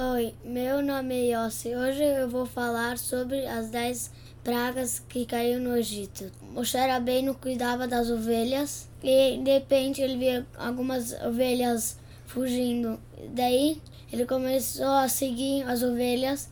Oi, 0.00 0.32
meu 0.44 0.80
nome 0.80 1.28
é 1.28 1.34
Yossi. 1.34 1.74
Hoje 1.74 2.04
eu 2.04 2.28
vou 2.28 2.46
falar 2.46 2.96
sobre 2.98 3.44
as 3.48 3.68
10 3.68 4.12
pragas 4.44 5.00
que 5.00 5.26
caiu 5.26 5.58
no 5.58 5.76
Egito. 5.76 6.30
Moshe 6.54 6.78
Rabbeinu 6.78 7.34
cuidava 7.34 7.88
das 7.88 8.08
ovelhas 8.08 8.88
e 9.02 9.38
de 9.38 9.50
repente 9.50 10.00
ele 10.00 10.16
via 10.16 10.46
algumas 10.56 11.12
ovelhas 11.20 11.98
fugindo. 12.26 13.00
Daí 13.30 13.82
ele 14.12 14.24
começou 14.24 14.86
a 14.86 15.08
seguir 15.08 15.64
as 15.64 15.82
ovelhas 15.82 16.48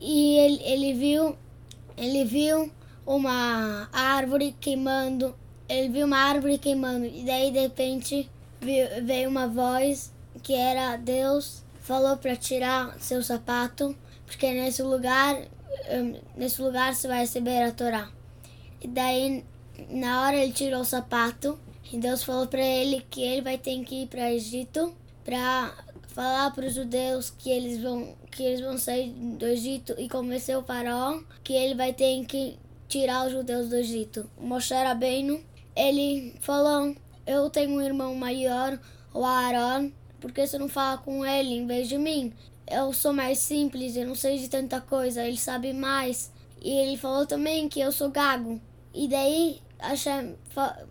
e 0.00 0.38
ele, 0.38 0.62
ele 0.62 0.94
viu 0.94 1.36
ele 1.96 2.24
viu 2.24 2.70
uma 3.04 3.88
árvore 3.92 4.54
queimando. 4.60 5.34
Ele 5.68 5.88
viu 5.88 6.06
uma 6.06 6.18
árvore 6.18 6.56
queimando 6.56 7.04
e 7.04 7.24
daí 7.24 7.50
de 7.50 7.58
repente 7.58 8.30
veio 8.60 9.28
uma 9.28 9.48
voz 9.48 10.12
que 10.40 10.54
era 10.54 10.96
Deus 10.96 11.65
falou 11.86 12.16
para 12.16 12.34
tirar 12.34 12.98
seu 12.98 13.22
sapato 13.22 13.96
porque 14.26 14.52
nesse 14.52 14.82
lugar 14.82 15.40
nesse 16.36 16.60
lugar 16.60 16.92
você 16.94 17.06
vai 17.06 17.20
receber 17.20 17.62
a 17.62 17.70
Torá. 17.70 18.10
E 18.80 18.88
daí 18.88 19.44
na 19.88 20.22
hora 20.22 20.36
ele 20.36 20.52
tirou 20.52 20.80
o 20.80 20.84
sapato 20.84 21.58
e 21.92 21.96
Deus 21.96 22.24
falou 22.24 22.48
para 22.48 22.64
ele 22.64 23.06
que 23.08 23.22
ele 23.22 23.40
vai 23.40 23.56
ter 23.56 23.82
que 23.84 24.02
ir 24.02 24.06
para 24.08 24.32
Egito 24.32 24.92
para 25.24 25.72
falar 26.08 26.50
para 26.50 26.66
os 26.66 26.74
judeus 26.74 27.30
que 27.30 27.50
eles 27.50 27.80
vão 27.80 28.16
que 28.32 28.42
eles 28.42 28.60
vão 28.60 28.76
sair 28.76 29.10
do 29.10 29.46
Egito 29.46 29.94
e 29.96 30.08
convencer 30.08 30.58
o 30.58 30.64
faraó 30.64 31.20
que 31.44 31.52
ele 31.52 31.76
vai 31.76 31.92
ter 31.92 32.24
que 32.24 32.58
tirar 32.88 33.26
os 33.26 33.32
judeus 33.32 33.68
do 33.68 33.76
Egito. 33.76 34.28
Moshe 34.38 34.74
Rabbeinu, 34.74 35.40
ele 35.76 36.34
falou: 36.40 36.96
"Eu 37.24 37.48
tenho 37.48 37.70
um 37.76 37.80
irmão 37.80 38.14
maior, 38.14 38.78
o 39.14 39.24
Aaron, 39.24 39.92
por 40.20 40.32
que 40.32 40.46
você 40.46 40.58
não 40.58 40.68
fala 40.68 40.98
com 40.98 41.24
ele 41.24 41.54
em 41.54 41.66
vez 41.66 41.88
de 41.88 41.98
mim? 41.98 42.32
Eu 42.68 42.92
sou 42.92 43.12
mais 43.12 43.38
simples, 43.38 43.96
eu 43.96 44.06
não 44.06 44.14
sei 44.14 44.38
de 44.38 44.48
tanta 44.48 44.80
coisa, 44.80 45.24
ele 45.24 45.38
sabe 45.38 45.72
mais." 45.72 46.32
E 46.60 46.70
ele 46.70 46.96
falou 46.96 47.26
também 47.26 47.68
que 47.68 47.80
eu 47.80 47.92
sou 47.92 48.10
gago. 48.10 48.60
E 48.92 49.06
daí 49.08 49.60
Hashem 49.78 50.34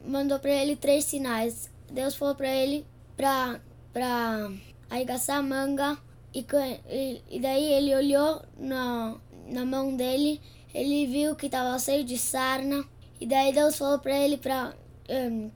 mandou 0.06 0.40
para 0.40 0.52
ele 0.52 0.76
três 0.76 1.06
sinais. 1.06 1.70
Deus 1.92 2.16
falou 2.16 2.36
para 2.36 2.50
ele 2.50 2.86
para 3.18 3.60
para 3.92 4.52
arregaçar 4.90 5.38
a 5.38 5.42
manga 5.42 5.98
e, 6.34 6.46
e, 7.30 7.40
daí 7.40 7.64
ele 7.64 7.96
olhou 7.96 8.42
na, 8.58 9.16
na 9.48 9.64
mão 9.64 9.96
dele, 9.96 10.42
ele 10.74 11.08
viu 11.08 11.34
que 11.34 11.46
estava 11.46 11.80
cheio 11.80 12.04
de 12.04 12.18
sarna 12.18 12.84
e 13.22 13.26
daí 13.26 13.54
Deus 13.54 13.78
falou 13.78 14.00
para 14.00 14.18
ele 14.20 14.36
para 14.36 14.74
um, 15.10 15.50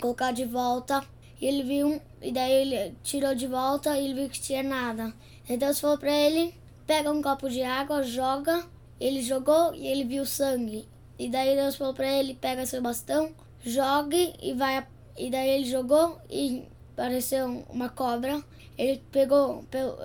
colocar 0.00 0.32
de 0.32 0.46
volta 0.46 1.04
e 1.40 1.46
ele 1.46 1.62
viu 1.62 2.00
e 2.20 2.32
daí 2.32 2.52
ele 2.52 2.94
tirou 3.02 3.34
de 3.34 3.46
volta 3.46 3.96
e 3.96 4.04
ele 4.04 4.14
viu 4.14 4.28
que 4.28 4.40
tinha 4.40 4.62
nada. 4.62 5.12
E 5.48 5.56
Deus 5.56 5.80
falou 5.80 5.98
para 5.98 6.12
ele 6.12 6.54
pega 6.88 7.12
um 7.12 7.20
copo 7.20 7.50
de 7.50 7.62
água, 7.62 8.02
joga. 8.02 8.64
Ele 8.98 9.22
jogou 9.22 9.74
e 9.74 9.86
ele 9.86 10.04
viu 10.04 10.24
sangue. 10.24 10.88
E 11.18 11.28
daí 11.28 11.54
Deus 11.54 11.76
falou 11.76 11.92
para 11.92 12.10
ele 12.10 12.34
pega 12.34 12.64
seu 12.64 12.80
bastão, 12.80 13.30
jogue 13.62 14.32
e 14.42 14.54
vai. 14.54 14.84
E 15.16 15.30
daí 15.30 15.50
ele 15.50 15.66
jogou 15.66 16.18
e 16.30 16.64
pareceu 16.96 17.64
uma 17.68 17.90
cobra. 17.90 18.42
Ele 18.78 19.02
pegou 19.12 19.64
pelo, 19.64 19.98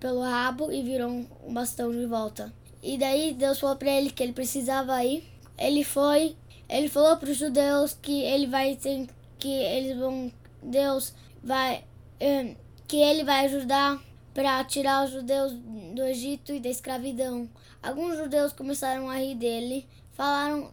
pelo 0.00 0.22
rabo 0.22 0.72
e 0.72 0.82
virou 0.82 1.10
um 1.10 1.52
bastão 1.52 1.92
de 1.92 2.06
volta. 2.06 2.52
E 2.82 2.96
daí 2.96 3.34
Deus 3.34 3.60
falou 3.60 3.76
para 3.76 3.90
ele 3.90 4.10
que 4.10 4.22
ele 4.22 4.32
precisava 4.32 5.04
ir. 5.04 5.24
Ele 5.58 5.84
foi, 5.84 6.36
ele 6.68 6.88
falou 6.88 7.16
para 7.16 7.30
os 7.30 7.36
judeus 7.36 7.96
que 8.00 8.22
ele 8.22 8.46
vai 8.46 8.76
ter, 8.76 9.08
que 9.38 9.48
eles 9.48 9.96
vão, 9.96 10.32
Deus 10.64 11.14
vai, 11.42 11.84
que 12.88 12.96
ele 12.96 13.24
vai 13.24 13.46
ajudar 13.46 14.02
para 14.32 14.64
tirar 14.64 15.04
os 15.04 15.12
judeus 15.12 15.52
do 15.94 16.02
Egito 16.02 16.52
e 16.52 16.60
da 16.60 16.68
escravidão. 16.68 17.48
Alguns 17.82 18.16
judeus 18.16 18.52
começaram 18.52 19.08
a 19.08 19.16
rir 19.18 19.36
dele, 19.36 19.86
falaram 20.12 20.72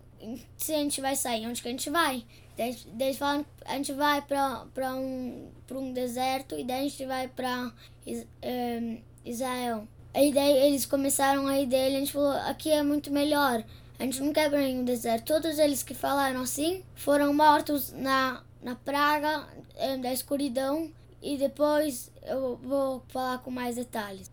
se 0.58 0.74
a 0.74 0.78
gente 0.78 1.02
vai 1.02 1.16
sair, 1.16 1.48
onde 1.48 1.62
que 1.62 1.68
a 1.68 1.72
gente 1.72 1.90
vai? 1.90 2.26
Daí, 2.94 3.14
falam 3.14 3.46
a 3.66 3.76
gente 3.76 3.94
vai 3.94 4.22
para 4.22 4.94
um, 4.96 5.50
um 5.72 5.94
deserto 5.94 6.56
e 6.56 6.64
daí 6.64 6.86
a 6.86 6.90
gente 6.90 7.06
vai 7.06 7.28
para 7.28 7.72
um, 8.08 9.02
Israel. 9.26 9.88
Aí 10.14 10.34
daí 10.34 10.68
eles 10.68 10.86
começaram 10.86 11.48
a 11.48 11.60
ir 11.60 11.66
dele, 11.66 11.96
a 11.96 12.00
gente 12.00 12.12
falou, 12.12 12.32
aqui 12.32 12.70
é 12.70 12.84
muito 12.84 13.12
melhor. 13.12 13.64
A 13.98 14.04
gente 14.04 14.22
não 14.22 14.34
quer 14.34 14.50
para 14.50 14.60
nenhum 14.60 14.84
deserto. 14.84 15.26
Todos 15.26 15.60
eles 15.60 15.84
que 15.84 15.94
falaram 15.94 16.42
assim 16.42 16.84
foram 16.96 17.34
mortos 17.34 17.94
na, 17.94 18.44
na 18.62 18.76
praga 18.76 19.48
um, 19.80 20.02
da 20.02 20.14
escuridão. 20.14 20.92
E 21.22 21.38
depois 21.38 22.12
eu 22.24 22.58
vou 22.58 23.04
falar 23.10 23.40
com 23.40 23.52
mais 23.52 23.76
detalhes. 23.76 24.32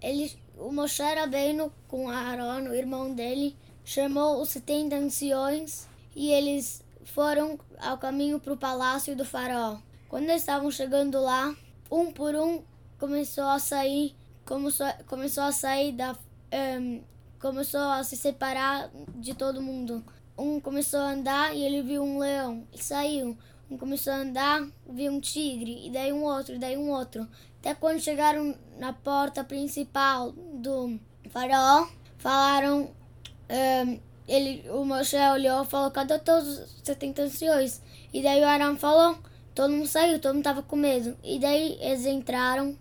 Ele, 0.00 0.32
o 0.56 0.72
Moshe 0.72 1.02
Rabbeinu 1.02 1.72
com 1.88 2.08
Aaron, 2.08 2.68
o 2.68 2.74
irmão 2.74 3.12
dele, 3.12 3.56
chamou 3.84 4.40
os 4.40 4.50
70 4.50 4.94
anciões 4.94 5.88
e 6.14 6.30
eles 6.30 6.84
foram 7.04 7.58
ao 7.80 7.98
caminho 7.98 8.38
para 8.38 8.52
o 8.52 8.56
palácio 8.56 9.16
do 9.16 9.24
faraó. 9.24 9.78
Quando 10.08 10.24
eles 10.24 10.42
estavam 10.42 10.70
chegando 10.70 11.20
lá, 11.20 11.54
um 11.90 12.12
por 12.12 12.34
um 12.34 12.62
começou 12.98 13.44
a 13.44 13.58
sair, 13.58 14.14
começou, 14.44 14.86
começou 15.06 15.44
a 15.44 15.52
sair 15.52 15.92
da, 15.92 16.16
um, 16.80 17.02
começou 17.40 17.80
a 17.80 18.02
se 18.04 18.16
separar 18.16 18.90
de 19.16 19.34
todo 19.34 19.62
mundo. 19.62 20.04
Um 20.36 20.60
começou 20.60 21.00
a 21.00 21.12
andar 21.12 21.54
e 21.54 21.62
ele 21.62 21.82
viu 21.82 22.02
um 22.02 22.18
leão 22.18 22.66
e 22.72 22.82
saiu. 22.82 23.36
Começou 23.76 24.12
a 24.14 24.16
andar, 24.16 24.66
viu 24.88 25.12
um 25.12 25.20
tigre, 25.20 25.86
e 25.86 25.90
daí 25.90 26.10
um 26.12 26.24
outro, 26.24 26.54
e 26.54 26.58
daí 26.58 26.76
um 26.76 26.90
outro. 26.90 27.28
Até 27.60 27.74
quando 27.74 28.00
chegaram 28.00 28.54
na 28.78 28.92
porta 28.92 29.44
principal 29.44 30.32
do 30.32 30.98
faraó, 31.30 31.86
falaram 32.16 32.90
um, 33.50 34.00
ele, 34.26 34.68
o 34.70 34.84
Moshe 34.84 35.16
olhou 35.16 35.62
e 35.62 35.66
falou, 35.66 35.90
cadê 35.90 36.18
todos 36.18 36.48
os 36.48 36.80
70 36.82 37.22
anciões? 37.22 37.82
E 38.12 38.22
daí 38.22 38.42
o 38.42 38.46
Aram 38.46 38.76
falou, 38.76 39.18
todo 39.54 39.72
mundo 39.72 39.86
saiu, 39.86 40.18
todo 40.18 40.34
mundo 40.34 40.44
tava 40.44 40.62
com 40.62 40.76
medo. 40.76 41.16
E 41.22 41.38
daí 41.38 41.78
eles 41.80 42.06
entraram, 42.06 42.76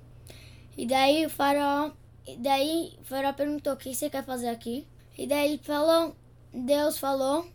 e 0.78 0.86
daí 0.86 1.26
o 1.26 1.30
faraó, 1.30 1.92
e 2.26 2.36
daí 2.38 2.98
o 3.02 3.06
faraó 3.06 3.34
perguntou, 3.34 3.74
o 3.74 3.78
que 3.78 3.94
você 3.94 4.10
quer 4.10 4.24
fazer 4.24 4.50
aqui? 4.50 4.86
E 5.18 5.26
daí 5.26 5.54
ele 5.54 5.58
falou, 5.64 6.16
Deus 6.54 6.98
falou 6.98 7.48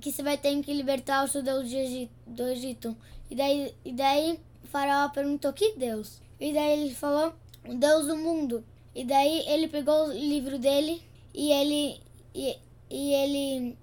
que 0.00 0.12
você 0.12 0.22
vai 0.22 0.38
ter 0.38 0.58
que 0.62 0.72
libertar 0.72 1.24
os 1.24 1.32
judeus 1.32 1.70
Egito, 1.70 2.12
do 2.28 2.46
Egito. 2.48 2.96
E 3.30 3.34
daí, 3.34 3.74
e 3.84 3.92
daí 3.92 4.40
faraó 4.64 5.08
perguntou, 5.08 5.52
que 5.52 5.76
Deus? 5.76 6.20
E 6.40 6.52
daí 6.52 6.80
ele 6.80 6.94
falou, 6.94 7.32
o 7.66 7.74
Deus 7.74 8.06
do 8.06 8.16
mundo. 8.16 8.64
E 8.94 9.04
daí 9.04 9.44
ele 9.46 9.68
pegou 9.68 10.08
o 10.08 10.12
livro 10.12 10.58
dele 10.58 11.02
e 11.34 11.52
ele... 11.52 12.00
E, 12.34 12.56
e 12.90 13.12
ele 13.14 13.76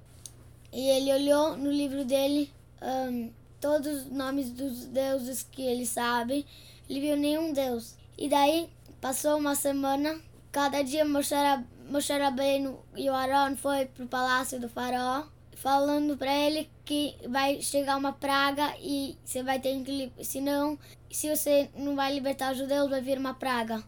e 0.76 0.90
ele 0.90 1.14
olhou 1.14 1.56
no 1.56 1.72
livro 1.72 2.04
dele 2.04 2.52
um, 2.82 3.32
todos 3.62 3.88
os 3.88 4.12
nomes 4.12 4.50
dos 4.52 4.86
deuses 4.88 5.42
que 5.50 5.62
ele 5.62 5.86
sabe. 5.86 6.46
Ele 6.90 7.00
viu 7.00 7.16
nenhum 7.16 7.54
deus. 7.54 7.96
E 8.18 8.28
daí 8.28 8.70
passou 9.00 9.38
uma 9.38 9.56
semana. 9.56 10.20
Cada 10.52 10.82
dia 10.82 11.06
Moshe 11.06 12.14
Rabbeinu 12.14 12.78
e 12.94 13.10
o 13.10 13.14
Aaron 13.14 13.56
foi 13.56 13.86
pro 13.86 14.06
palácio 14.06 14.60
do 14.60 14.68
faraó, 14.68 15.24
falando 15.66 16.16
para 16.16 16.32
ele 16.32 16.70
que 16.86 17.16
vai 17.28 17.60
chegar 17.60 17.98
uma 17.98 18.14
praga 18.14 18.76
e 18.80 19.18
você 19.26 19.42
vai 19.42 19.60
ter 19.60 19.84
que 19.84 20.12
senão 20.24 20.78
se 21.10 21.28
você 21.28 21.72
não 21.76 21.96
vai 21.96 22.14
libertar 22.14 22.52
os 22.52 22.60
judeus 22.60 22.88
vai 22.88 23.02
vir 23.02 23.18
uma 23.18 23.34
praga. 23.34 23.84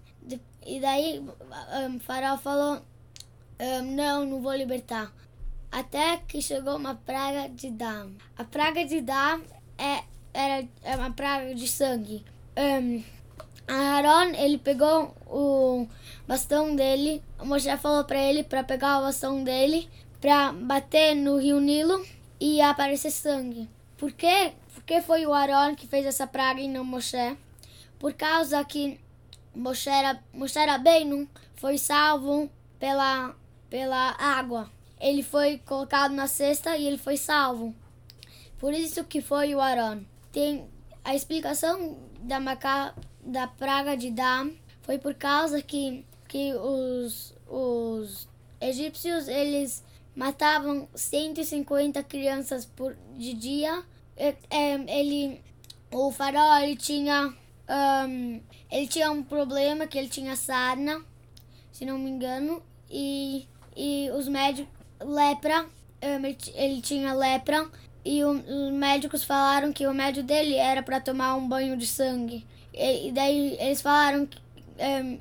E 0.65 0.79
daí 0.79 1.19
o 1.19 1.99
faraó 1.99 2.35
falou 2.35 2.81
um, 3.59 3.95
não, 3.95 4.25
não 4.25 4.41
vou 4.41 4.55
libertar. 4.55 5.13
Até 5.71 6.17
que 6.27 6.41
chegou 6.41 6.77
uma 6.77 6.95
praga 6.95 7.47
de 7.47 7.69
Dam. 7.69 8.09
A 8.35 8.43
praga 8.43 8.83
de 8.83 8.99
Dam 8.99 9.43
é, 9.77 10.03
era, 10.33 10.67
é 10.81 10.95
uma 10.95 11.11
praga 11.11 11.53
de 11.53 11.67
sangue. 11.67 12.25
Um, 12.57 13.03
Aaron, 13.67 14.33
ele 14.33 14.57
pegou 14.57 15.15
o 15.27 15.87
bastão 16.27 16.75
dele. 16.75 17.21
O 17.39 17.45
Moshe 17.45 17.77
falou 17.77 18.03
para 18.03 18.17
ele 18.17 18.43
para 18.43 18.63
pegar 18.63 18.97
o 18.97 19.03
bastão 19.03 19.43
dele 19.43 19.87
para 20.19 20.51
bater 20.51 21.15
no 21.15 21.37
rio 21.37 21.59
Nilo 21.59 22.05
e 22.39 22.61
aparecer 22.61 23.11
sangue. 23.11 23.69
Por 23.97 24.11
quê? 24.11 24.53
Porque 24.73 25.01
foi 25.01 25.25
o 25.25 25.33
Aaron 25.33 25.75
que 25.75 25.87
fez 25.87 26.05
essa 26.05 26.27
praga 26.27 26.61
e 26.61 26.67
não 26.67 26.83
Moshe. 26.83 27.37
Por 27.99 28.13
causa 28.13 28.63
que 28.63 28.99
Moshe, 29.55 29.89
Moshe 30.33 30.59
Rabbeinu 30.59 31.27
foi 31.55 31.77
salvo 31.77 32.49
pela 32.79 33.35
pela 33.69 34.15
água. 34.17 34.71
Ele 34.99 35.21
foi 35.21 35.57
colocado 35.59 36.13
na 36.13 36.27
cesta 36.27 36.77
e 36.77 36.87
ele 36.87 36.97
foi 36.97 37.17
salvo. 37.17 37.75
Por 38.59 38.73
isso 38.73 39.03
que 39.03 39.21
foi 39.21 39.53
o 39.53 39.61
Arão. 39.61 40.05
Tem 40.31 40.67
a 41.03 41.15
explicação 41.15 41.97
da 42.21 42.39
maca, 42.39 42.93
da 43.23 43.47
praga 43.47 43.95
de 43.95 44.11
Dam 44.11 44.51
foi 44.81 44.97
por 44.97 45.13
causa 45.13 45.61
que 45.61 46.05
que 46.27 46.53
os 46.53 47.33
os 47.47 48.27
egípcios 48.59 49.27
eles 49.27 49.83
matavam 50.17 50.89
150 50.95 52.01
crianças 52.01 52.65
por 52.65 52.97
de 53.15 53.33
dia. 53.35 53.83
É, 54.17 54.35
é, 54.49 54.99
ele 54.99 55.39
o 55.91 56.11
faraó 56.11 56.57
ele 56.57 56.75
tinha 56.75 57.31
um, 57.69 58.41
ele 58.71 58.87
tinha 58.87 59.11
um 59.11 59.21
problema 59.23 59.85
que 59.85 59.95
ele 59.95 60.09
tinha 60.09 60.35
sarna, 60.35 61.01
se 61.71 61.85
não 61.85 61.99
me 61.99 62.09
engano, 62.09 62.63
e, 62.89 63.47
e 63.75 64.09
os 64.11 64.27
médicos 64.27 64.73
lepra, 64.99 65.67
ele, 66.55 66.81
tinha 66.81 67.13
lepra 67.13 67.69
e 68.03 68.23
os 68.23 68.73
médicos 68.73 69.23
falaram 69.23 69.71
que 69.71 69.85
o 69.85 69.93
médio 69.93 70.23
dele 70.23 70.55
era 70.55 70.81
para 70.81 70.99
tomar 70.99 71.35
um 71.35 71.47
banho 71.47 71.77
de 71.77 71.85
sangue. 71.85 72.45
E, 72.73 73.11
daí 73.11 73.55
eles 73.59 73.81
falaram 73.81 74.25
que, 74.25 74.39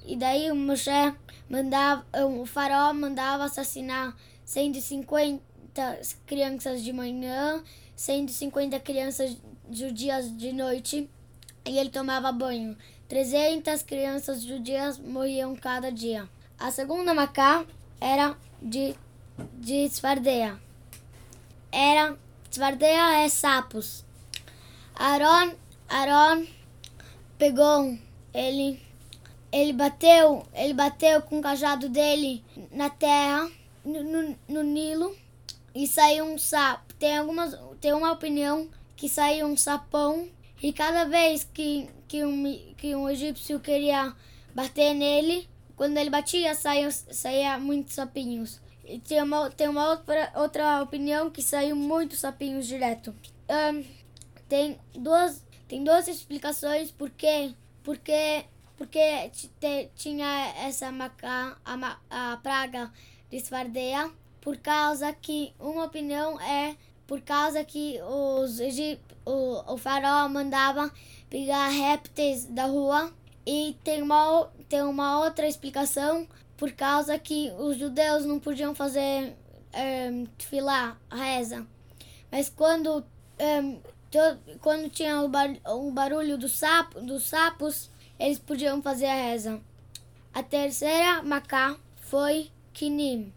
e 0.07 0.17
daí 0.17 0.51
o 0.51 0.57
Moshe 0.57 0.91
mandava, 1.49 2.05
o 2.27 2.47
faraó 2.47 2.93
mandava 2.95 3.45
assassinar 3.45 4.17
150 4.47 5.43
crianças 6.25 6.83
de 6.83 6.93
manhã, 6.93 7.63
150 7.97 8.81
crianças 8.81 9.37
judias 9.71 10.35
de 10.35 10.53
noite 10.53 11.11
e 11.67 11.79
ele 11.79 11.91
tomava 11.91 12.33
banho. 12.33 12.77
300 13.09 13.83
crianças 13.83 14.43
judias 14.43 14.99
morriam 14.99 15.55
cada 15.55 15.91
dia. 15.91 16.29
A 16.59 16.71
segunda 16.71 17.13
macá 17.13 17.67
era 18.01 18.37
de, 18.63 18.95
de 19.55 19.89
Svardeia. 19.91 20.59
Era 21.71 22.17
Svardeia 22.51 23.25
é 23.25 23.29
sapos. 23.29 24.05
Aaron, 24.95 25.55
Aaron 25.89 26.47
pegou 27.37 27.99
ele 28.33 28.87
ele 29.53 29.73
bateu, 29.73 30.45
ele 30.53 30.75
bateu 30.75 31.23
com 31.23 31.39
o 31.39 31.43
cajado 31.43 31.89
dele 31.89 32.45
na 32.71 32.91
terra, 32.91 33.49
no, 33.87 34.37
no, 34.49 34.63
Nilo, 34.63 35.17
e 35.75 35.87
saiu 35.87 36.25
um 36.25 36.39
sapo. 36.39 36.93
Tem 36.95 37.19
algumas, 37.19 37.57
tem 37.81 37.93
uma 37.93 38.13
opinião 38.13 38.69
que 38.97 39.09
saiu 39.09 39.47
um 39.47 39.57
sapão 39.57 40.29
e 40.63 40.73
cada 40.73 41.05
vez 41.05 41.45
que, 41.45 41.89
que, 42.09 42.25
um, 42.25 42.75
que 42.77 42.95
um 42.95 43.09
egípcio 43.09 43.61
queria 43.61 44.15
bater 44.55 44.95
nele, 44.95 45.49
quando 45.77 45.99
ele 45.99 46.11
batia, 46.11 46.55
saía, 46.55 46.91
saía 46.91 47.59
muitos 47.59 47.95
sapinhos. 47.95 48.61
E 48.85 48.99
tem 48.99 49.23
uma, 49.23 49.51
tem 49.51 49.69
uma 49.69 49.91
outra, 49.91 50.33
outra 50.37 50.83
opinião 50.83 51.31
que 51.31 51.43
saiu 51.43 51.77
muitos 51.77 52.21
sapinhos 52.21 52.67
direto. 52.67 53.15
Um, 53.49 53.85
tem, 54.49 54.79
duas, 54.95 55.45
tem 55.69 55.85
duas 55.85 56.09
explicações 56.09 56.91
porque, 56.91 57.53
porque, 57.83 58.45
porque 58.77 59.31
te, 59.61 59.91
tinha 59.95 60.55
essa 60.57 60.91
maca, 60.91 61.59
a, 61.65 61.99
a 62.33 62.37
praga 62.39 62.91
de 63.31 63.37
esfardeia. 63.37 64.11
Por 64.41 64.57
causa 64.59 65.13
que 65.13 65.53
uma 65.59 65.85
opinião 65.85 66.41
é 66.41 66.77
por 67.07 67.21
causa 67.21 67.65
que 67.65 68.01
os 68.03 68.59
o, 69.25 69.75
o 69.75 69.77
faraó 69.77 70.29
mandava 70.29 70.93
pegar 71.31 71.69
répteis 71.69 72.45
da 72.47 72.67
rua 72.67 73.13
e 73.47 73.77
tem 73.85 74.03
uma, 74.03 74.51
tem 74.69 74.83
uma 74.83 75.21
outra 75.21 75.47
explicação 75.47 76.27
por 76.57 76.73
causa 76.73 77.19
que 77.19 77.53
os 77.59 77.77
judeus 77.77 78.25
não 78.25 78.41
podiam 78.41 78.75
fazer 78.75 79.37
um, 80.11 80.27
filar, 80.39 80.99
reza. 81.11 81.67
Mas 82.31 82.49
quando, 82.49 83.05
um, 83.39 83.81
to, 84.11 84.59
quando 84.61 84.89
tinha 84.91 85.21
o, 85.21 85.29
bar, 85.29 85.51
barulho 85.93 86.39
do 86.39 86.49
sapo, 86.49 87.01
dos 87.01 87.29
sapos, 87.29 87.91
eles 88.19 88.39
podiam 88.39 88.83
fazer 88.83 89.07
a 89.07 89.15
reza. 89.15 89.61
A 90.33 90.43
terceira 90.43 91.23
macá 91.23 91.77
foi 91.97 92.51
Kinim 92.77 93.33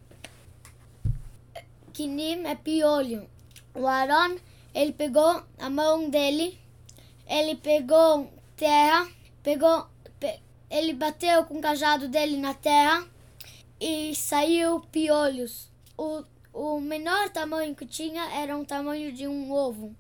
é 2.46 2.56
piolho. 2.56 3.26
O 3.74 3.88
Aaron, 3.88 4.38
ele 4.76 4.92
pegou 4.92 5.42
a 5.58 5.70
mão 5.70 6.10
dele, 6.10 6.60
ele 7.26 7.56
pegou 7.56 8.30
terra, 8.58 9.08
pegou, 9.42 9.88
pe, 10.20 10.42
ele 10.70 10.94
bateu 10.94 11.46
com 11.46 11.58
o 11.58 11.62
cajado 11.62 12.10
dele 12.10 12.36
na 12.36 12.54
terra 12.54 13.08
e 13.80 14.14
saiu 14.14 14.82
piolhos. 14.92 15.70
O, 15.98 16.26
o 16.54 16.82
menor 16.82 17.30
tamanho 17.30 17.74
que 17.74 17.86
tinha 17.86 18.24
era 18.34 18.58
um 18.58 18.66
tamanho 18.66 19.14
de 19.14 19.26
um 19.26 19.54
ovo. 19.54 19.96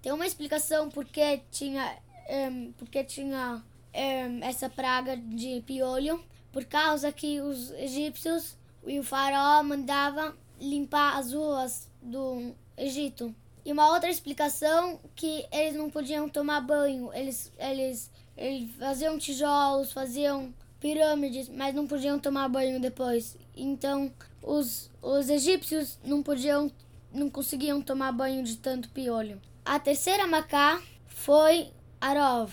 Tem 0.00 0.10
uma 0.12 0.26
explicação 0.26 0.88
porque 0.88 1.42
tinha, 1.50 1.98
um, 2.30 2.72
porque 2.78 3.04
tinha 3.04 3.62
um, 3.94 4.42
essa 4.42 4.70
praga 4.70 5.18
de 5.18 5.62
piolho, 5.66 6.24
por 6.50 6.64
causa 6.64 7.12
que 7.12 7.42
os 7.42 7.70
egípcios 7.72 8.58
e 8.86 8.98
o 8.98 9.04
faraó 9.04 9.62
mandava 9.62 10.36
limpar 10.60 11.16
as 11.16 11.32
ruas 11.32 11.88
do 12.02 12.54
Egito. 12.76 13.34
E 13.64 13.72
uma 13.72 13.92
outra 13.92 14.10
explicação 14.10 14.98
que 15.14 15.46
eles 15.52 15.74
não 15.74 15.90
podiam 15.90 16.28
tomar 16.28 16.60
banho. 16.60 17.12
Eles, 17.12 17.52
eles, 17.58 18.10
eles 18.36 18.70
faziam 18.78 19.18
tijolos, 19.18 19.92
faziam 19.92 20.52
pirâmides, 20.80 21.48
mas 21.48 21.74
não 21.74 21.86
podiam 21.86 22.18
tomar 22.18 22.48
banho 22.48 22.80
depois. 22.80 23.36
Então, 23.54 24.10
os, 24.42 24.90
os 25.02 25.28
egípcios 25.28 25.98
não 26.02 26.22
podiam, 26.22 26.72
não 27.12 27.28
conseguiam 27.28 27.82
tomar 27.82 28.12
banho 28.12 28.42
de 28.42 28.56
tanto 28.56 28.88
piolho. 28.88 29.40
A 29.64 29.78
terceira 29.78 30.26
macá 30.26 30.82
foi 31.06 31.70
Arov. 32.00 32.52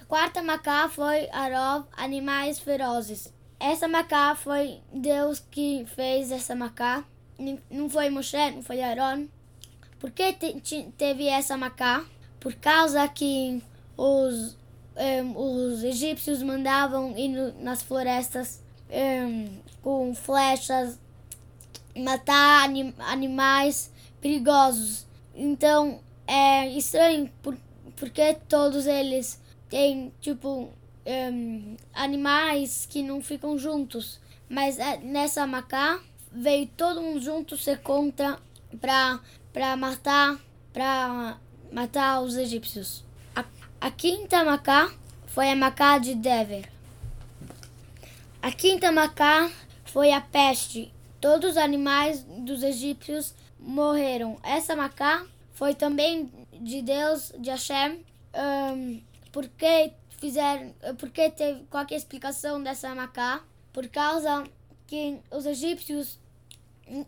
A 0.00 0.04
quarta 0.04 0.42
macá 0.42 0.88
foi 0.88 1.28
Arov, 1.30 1.86
animais 1.92 2.60
ferozes. 2.60 3.32
Essa 3.58 3.88
macá 3.88 4.34
foi 4.34 4.80
Deus 4.92 5.42
que 5.50 5.86
fez 5.94 6.30
essa 6.30 6.54
macá. 6.54 7.04
Não 7.70 7.88
foi 7.88 8.10
Moshe, 8.10 8.50
não 8.50 8.62
foi 8.62 8.82
Aaron. 8.82 9.26
Por 9.98 10.10
que 10.10 10.32
te, 10.32 10.92
teve 10.96 11.26
essa 11.26 11.56
macá? 11.56 12.04
Por 12.38 12.54
causa 12.54 13.06
que 13.08 13.62
os, 13.96 14.56
um, 14.96 15.36
os 15.36 15.82
egípcios 15.82 16.42
mandavam 16.42 17.16
ir 17.16 17.28
no, 17.28 17.62
nas 17.62 17.82
florestas 17.82 18.62
um, 18.90 19.58
com 19.82 20.14
flechas 20.14 20.98
matar 21.96 22.64
anim, 22.64 22.94
animais 22.98 23.90
perigosos. 24.20 25.06
Então 25.34 26.00
é 26.26 26.68
estranho 26.70 27.30
por, 27.42 27.56
porque 27.96 28.34
todos 28.48 28.86
eles 28.86 29.40
têm 29.68 30.12
tipo 30.20 30.70
um, 31.06 31.76
animais 31.94 32.86
que 32.90 33.02
não 33.02 33.22
ficam 33.22 33.56
juntos. 33.58 34.20
Mas 34.48 34.78
é, 34.78 34.98
nessa 34.98 35.46
macá 35.46 36.00
veio 36.30 36.66
todo 36.76 37.00
mundo 37.00 37.20
junto 37.20 37.56
ser 37.56 37.78
contra 37.80 38.38
para 38.80 39.20
para 39.52 39.76
matar 39.76 40.38
para 40.72 41.38
matar 41.72 42.20
os 42.20 42.36
egípcios. 42.36 43.04
A, 43.34 43.44
a 43.80 43.90
quinta 43.90 44.44
Macá 44.44 44.92
foi 45.26 45.50
a 45.50 45.56
Macá 45.56 45.98
de 45.98 46.14
Dever. 46.14 46.70
A 48.42 48.52
quinta 48.52 48.92
Macá 48.92 49.50
foi 49.84 50.12
a 50.12 50.20
peste. 50.20 50.92
Todos 51.20 51.52
os 51.52 51.56
animais 51.56 52.22
dos 52.22 52.62
egípcios 52.62 53.34
morreram. 53.58 54.38
Essa 54.42 54.76
Macá 54.76 55.24
foi 55.54 55.74
também 55.74 56.30
de 56.52 56.82
Deus, 56.82 57.32
de 57.38 57.50
Hashem. 57.50 58.04
Um, 58.34 59.00
porque 59.32 59.92
fizeram, 60.18 60.74
porque 60.98 61.30
teve 61.30 61.64
qual 61.70 61.86
a 61.90 61.94
explicação 61.94 62.62
dessa 62.62 62.94
Macá? 62.94 63.42
Por 63.72 63.88
causa 63.88 64.44
que 64.86 65.18
os 65.30 65.46
egípcios 65.46 66.18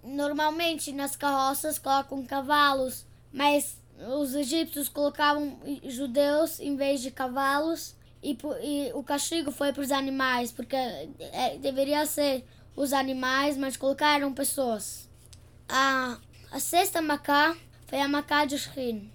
normalmente 0.02 0.92
nas 0.92 1.16
carroças 1.16 1.78
colocam 1.78 2.24
cavalos, 2.24 3.06
mas 3.32 3.78
os 4.20 4.34
egípcios 4.34 4.88
colocavam 4.88 5.58
judeus 5.84 6.60
em 6.60 6.76
vez 6.76 7.00
de 7.00 7.10
cavalos 7.10 7.94
e, 8.22 8.36
e 8.62 8.92
o 8.94 9.02
castigo 9.02 9.50
foi 9.50 9.72
para 9.72 9.82
os 9.82 9.92
animais, 9.92 10.50
porque 10.50 10.76
é, 10.76 11.58
deveria 11.60 12.04
ser 12.06 12.44
os 12.74 12.92
animais, 12.92 13.56
mas 13.56 13.76
colocaram 13.76 14.32
pessoas. 14.32 15.08
A, 15.68 16.18
a 16.50 16.60
sexta 16.60 17.00
macá 17.00 17.56
foi 17.86 18.00
a 18.00 18.08
macá 18.08 18.44
de 18.44 18.58
Shrin. 18.58 19.10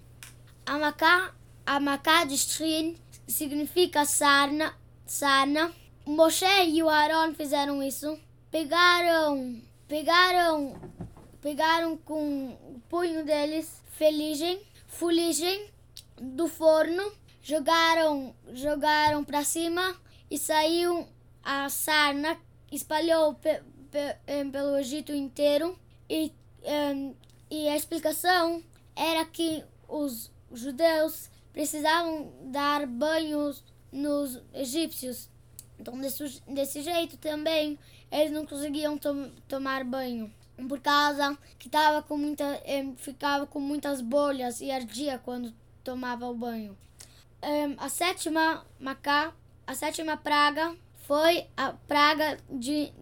A 0.64 0.78
macá, 0.78 1.34
a 1.66 1.78
macá 1.80 2.24
de 2.24 2.38
Shrin 2.38 2.96
significa 3.26 4.04
sarna, 4.04 4.74
sarna. 5.06 5.72
Moshe 6.06 6.44
e 6.68 6.82
o 6.82 6.88
Aaron 6.88 7.34
fizeram 7.34 7.82
isso. 7.82 8.18
Pegaram 8.50 9.62
Pegaram, 9.86 10.80
pegaram 11.42 11.96
com 11.98 12.48
o 12.48 12.80
punho 12.88 13.22
deles 13.24 13.82
feligem, 13.90 14.60
fuligem 14.86 15.68
do 16.16 16.48
forno, 16.48 17.12
jogaram, 17.42 18.34
jogaram 18.54 19.22
para 19.22 19.44
cima 19.44 19.94
e 20.30 20.38
saiu 20.38 21.06
a 21.42 21.68
sarna, 21.68 22.36
espalhou 22.72 23.34
pe, 23.34 23.60
pe, 23.90 24.50
pelo 24.50 24.78
Egito 24.78 25.12
inteiro 25.12 25.78
e, 26.08 26.32
e 27.50 27.68
a 27.68 27.76
explicação 27.76 28.64
era 28.96 29.24
que 29.26 29.62
os 29.86 30.32
judeus 30.50 31.30
precisavam 31.54 32.30
dar 32.42 32.86
banhos 32.86 33.64
nos 33.90 34.42
egípcios. 34.52 35.30
Então, 35.78 35.98
desse, 35.98 36.42
desse 36.46 36.82
jeito 36.82 37.16
também, 37.16 37.78
eles 38.10 38.30
não 38.30 38.44
conseguiam 38.44 38.98
to 38.98 39.30
tomar 39.48 39.84
banho 39.84 40.30
por 40.68 40.80
causa 40.80 41.36
que 41.58 41.68
tava 41.68 42.02
com 42.02 42.16
muita, 42.16 42.44
ficava 42.96 43.46
com 43.46 43.58
muitas 43.58 44.00
bolhas 44.00 44.60
e 44.60 44.70
ardia 44.70 45.18
quando 45.18 45.52
tomava 45.82 46.26
o 46.26 46.34
banho. 46.34 46.76
a 47.78 47.88
sétima 47.88 48.64
macá, 48.78 49.32
a 49.66 49.74
sétima 49.74 50.16
praga 50.16 50.76
foi 51.06 51.46
a 51.56 51.72
praga 51.72 52.38
de, 52.50 52.92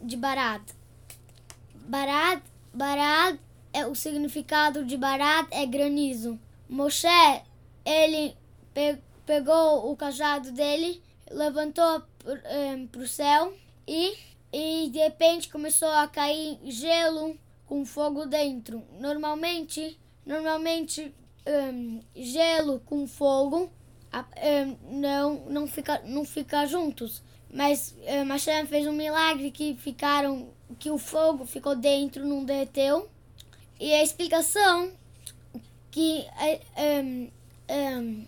de 0.00 0.16
Barad. 0.16 0.62
Barad, 1.74 2.42
Barad 2.72 3.38
é 3.72 3.86
o 3.86 3.94
significado 3.94 4.84
de 4.84 4.96
Barad 4.96 5.46
é 5.50 5.66
granizo. 5.66 6.38
Moshe, 6.68 7.06
ele 7.84 8.36
pe, 8.74 8.98
pegou 9.24 9.90
o 9.90 9.96
cajado 9.96 10.52
dele, 10.52 11.02
levantou 11.30 12.02
para 12.90 13.00
o 13.00 13.06
céu 13.06 13.52
e, 13.86 14.16
e 14.52 14.88
de 14.90 14.98
repente 14.98 15.48
começou 15.48 15.88
a 15.88 16.08
cair 16.08 16.58
gelo 16.64 17.38
com 17.66 17.84
fogo 17.84 18.26
dentro. 18.26 18.82
Normalmente, 18.98 19.98
normalmente 20.24 21.14
um, 21.46 22.00
gelo 22.14 22.80
com 22.80 23.06
fogo 23.06 23.70
um, 24.14 25.00
não 25.00 25.34
não 25.46 25.66
fica 25.66 26.02
não 26.04 26.24
fica 26.24 26.66
juntos. 26.66 27.22
Mas 27.52 27.94
um, 28.02 28.28
Hashem 28.32 28.66
fez 28.66 28.86
um 28.86 28.92
milagre 28.92 29.50
que 29.50 29.74
ficaram 29.76 30.48
que 30.78 30.90
o 30.90 30.98
fogo 30.98 31.46
ficou 31.46 31.76
dentro, 31.76 32.26
não 32.26 32.44
derreteu. 32.44 33.08
E 33.78 33.92
a 33.92 34.02
explicação 34.02 34.92
que 35.96 36.26
um, 36.76 37.30
um, 37.70 38.26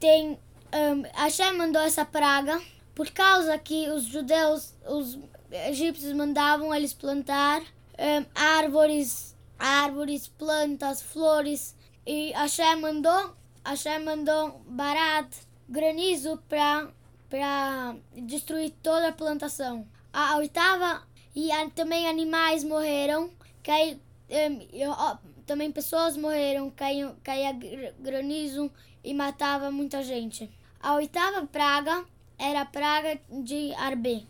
tem 0.00 0.38
um, 0.72 1.02
Hashem 1.12 1.52
mandou 1.52 1.82
essa 1.82 2.02
praga 2.02 2.58
por 2.94 3.10
causa 3.10 3.58
que 3.58 3.90
os 3.90 4.04
judeus, 4.04 4.72
os 4.88 5.18
egípcios 5.50 6.14
mandavam 6.14 6.74
eles 6.74 6.94
plantar 6.94 7.60
um, 7.60 8.24
árvores, 8.34 9.36
árvores, 9.58 10.28
plantas, 10.28 11.02
flores 11.02 11.76
e 12.06 12.32
Hashem 12.32 12.80
mandou, 12.80 13.36
Hashem 13.62 14.02
mandou 14.02 14.62
barat, 14.66 15.28
granizo 15.68 16.42
para 16.48 16.88
para 17.28 17.96
destruir 18.16 18.72
toda 18.82 19.08
a 19.08 19.12
plantação. 19.12 19.86
A 20.10 20.38
oitava 20.38 21.02
e 21.36 21.50
também 21.74 22.08
animais 22.08 22.64
morreram, 22.64 23.30
cai, 23.62 24.00
um, 24.30 25.33
também 25.46 25.70
pessoas 25.70 26.16
morreram, 26.16 26.70
caiu, 26.70 27.14
caía 27.22 27.52
granizo 27.98 28.70
e 29.02 29.12
matava 29.12 29.70
muita 29.70 30.02
gente. 30.02 30.50
A 30.80 30.94
oitava 30.94 31.46
praga 31.46 32.04
era 32.38 32.62
a 32.62 32.66
praga 32.66 33.18
de 33.30 33.72
Arbe. 33.74 34.26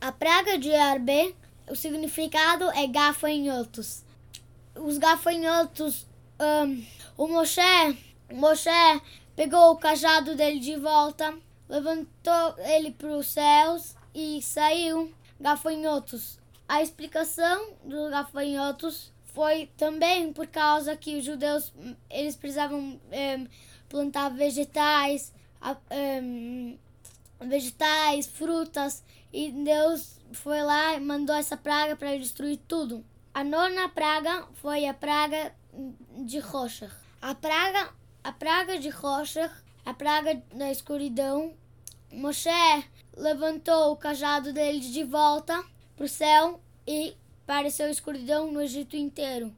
A 0.00 0.12
praga 0.12 0.58
de 0.58 0.72
Arbe, 0.74 1.34
o 1.70 1.76
significado 1.76 2.70
é 2.70 2.86
gafanhotos. 2.86 4.04
Os 4.74 4.96
gafanhotos, 4.96 6.06
um, 6.40 6.84
o 7.16 7.26
Moshe, 7.26 7.60
Moshe 8.32 8.70
pegou 9.34 9.72
o 9.72 9.76
cajado 9.76 10.34
dele 10.34 10.60
de 10.60 10.76
volta, 10.76 11.34
levantou 11.68 12.54
ele 12.58 12.92
para 12.92 13.16
os 13.16 13.26
céus 13.26 13.94
e 14.14 14.40
saiu 14.40 15.12
gafanhotos. 15.40 16.38
A 16.68 16.82
explicação 16.82 17.72
dos 17.84 18.10
gafanhotos 18.10 19.12
foi 19.38 19.70
também 19.76 20.32
por 20.32 20.48
causa 20.48 20.96
que 20.96 21.16
os 21.16 21.24
judeus 21.24 21.72
eles 22.10 22.34
precisavam 22.34 22.80
um, 22.80 23.46
plantar 23.88 24.30
vegetais, 24.30 25.32
um, 25.92 26.76
vegetais, 27.46 28.26
frutas, 28.26 29.04
e 29.32 29.52
Deus 29.52 30.18
foi 30.32 30.60
lá 30.60 30.96
e 30.96 31.00
mandou 31.00 31.36
essa 31.36 31.56
praga 31.56 31.94
para 31.94 32.18
destruir 32.18 32.58
tudo. 32.66 33.04
A 33.32 33.44
nona 33.44 33.88
praga 33.88 34.44
foi 34.54 34.86
a 34.86 34.92
praga 34.92 35.54
de 36.24 36.40
rocha. 36.40 36.90
A 37.22 37.32
praga, 37.32 37.94
a 38.24 38.32
praga 38.32 38.76
de 38.76 38.88
rocha, 38.88 39.48
a 39.86 39.94
praga 39.94 40.42
da 40.52 40.68
escuridão. 40.68 41.54
Moshe 42.10 42.50
levantou 43.16 43.92
o 43.92 43.96
cajado 43.96 44.52
dele 44.52 44.80
de 44.80 45.04
volta 45.04 45.64
para 45.94 46.06
o 46.06 46.08
céu 46.08 46.60
e 46.84 47.16
pareceu 47.48 47.88
escuridão 47.88 48.52
no 48.52 48.60
Egito 48.60 48.94
inteiro. 48.94 49.50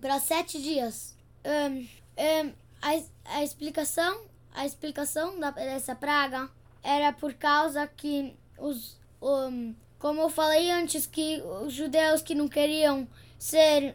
Para 0.00 0.18
sete 0.18 0.60
dias. 0.62 1.14
Um, 1.44 1.86
um, 2.16 2.52
a, 2.80 3.36
a 3.36 3.44
explicação 3.44 4.22
a 4.54 4.64
explicação 4.64 5.38
da, 5.38 5.50
dessa 5.50 5.94
praga 5.94 6.48
era 6.82 7.12
por 7.12 7.34
causa 7.34 7.86
que 7.86 8.34
os 8.58 8.96
um, 9.20 9.74
como 9.98 10.22
eu 10.22 10.30
falei 10.30 10.70
antes 10.70 11.06
que 11.06 11.42
os 11.62 11.74
judeus 11.74 12.22
que 12.22 12.34
não 12.34 12.48
queriam 12.48 13.06
ser 13.38 13.94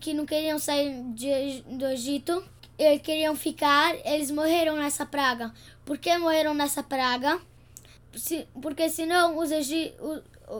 que 0.00 0.12
não 0.12 0.26
queriam 0.26 0.58
sair 0.58 1.04
de, 1.14 1.62
do 1.62 1.86
Egito 1.86 2.44
e 2.76 2.98
queriam 2.98 3.36
ficar 3.36 3.94
eles 4.04 4.30
morreram 4.30 4.76
nessa 4.76 5.06
praga. 5.06 5.54
Por 5.84 5.98
que 5.98 6.18
morreram 6.18 6.52
nessa 6.52 6.82
praga? 6.82 7.40
Se, 8.14 8.46
porque 8.60 8.90
senão 8.90 9.38
os 9.38 9.50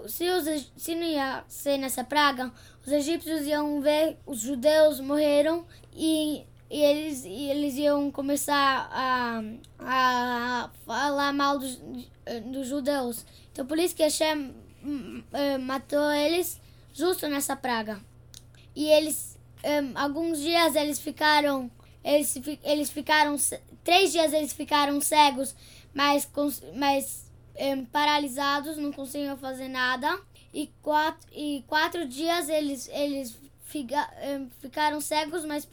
se, 0.07 0.29
os, 0.31 0.73
se 0.77 0.95
não 0.95 1.05
ia 1.05 1.45
ser 1.49 1.79
nessa 1.79 2.05
praga 2.05 2.53
os 2.85 2.93
egípcios 2.93 3.47
iam 3.47 3.81
ver 3.81 4.19
os 4.27 4.41
judeus 4.41 5.01
morreram 5.01 5.67
e 5.95 6.47
e 6.73 6.81
eles, 6.81 7.25
e 7.27 7.51
eles 7.51 7.75
iam 7.75 8.11
começar 8.11 8.89
a, 8.91 9.43
a 9.79 10.71
falar 10.87 11.31
mal 11.35 11.59
dos, 11.59 11.79
dos 12.47 12.67
judeus. 12.67 13.27
Então 13.53 13.67
por 13.67 13.79
isso 13.79 13.95
que 13.95 14.03
Hashem 14.03 14.55
uh, 14.83 15.59
matou 15.61 16.11
eles 16.11 16.59
justo 16.95 17.29
nessa 17.29 17.55
praga. 17.55 18.01
E 18.75 18.89
eles, 18.89 19.39
alguns 19.95 20.41
dias 20.41 20.75
eles 20.75 20.99
ficaram, 20.99 21.71
eles, 22.03 22.35
eles 22.65 22.91
ficaram, 22.91 23.37
três 23.85 24.11
dias 24.11 24.33
eles 24.33 24.55
ficaram 24.55 24.99
cegos, 24.99 25.55
mas, 25.93 26.27
mas 26.75 27.22
um, 27.59 27.85
paralisados, 27.85 28.76
não 28.76 28.92
conseguiam 28.92 29.37
fazer 29.37 29.68
nada. 29.68 30.21
E 30.52 30.71
quatro, 30.82 31.28
e 31.32 31.64
quatro 31.66 32.06
dias 32.06 32.49
eles, 32.49 32.88
eles 32.88 33.38
fica, 33.62 34.11
ficaram 34.61 35.00
cegos, 35.00 35.44
mas 35.44 35.66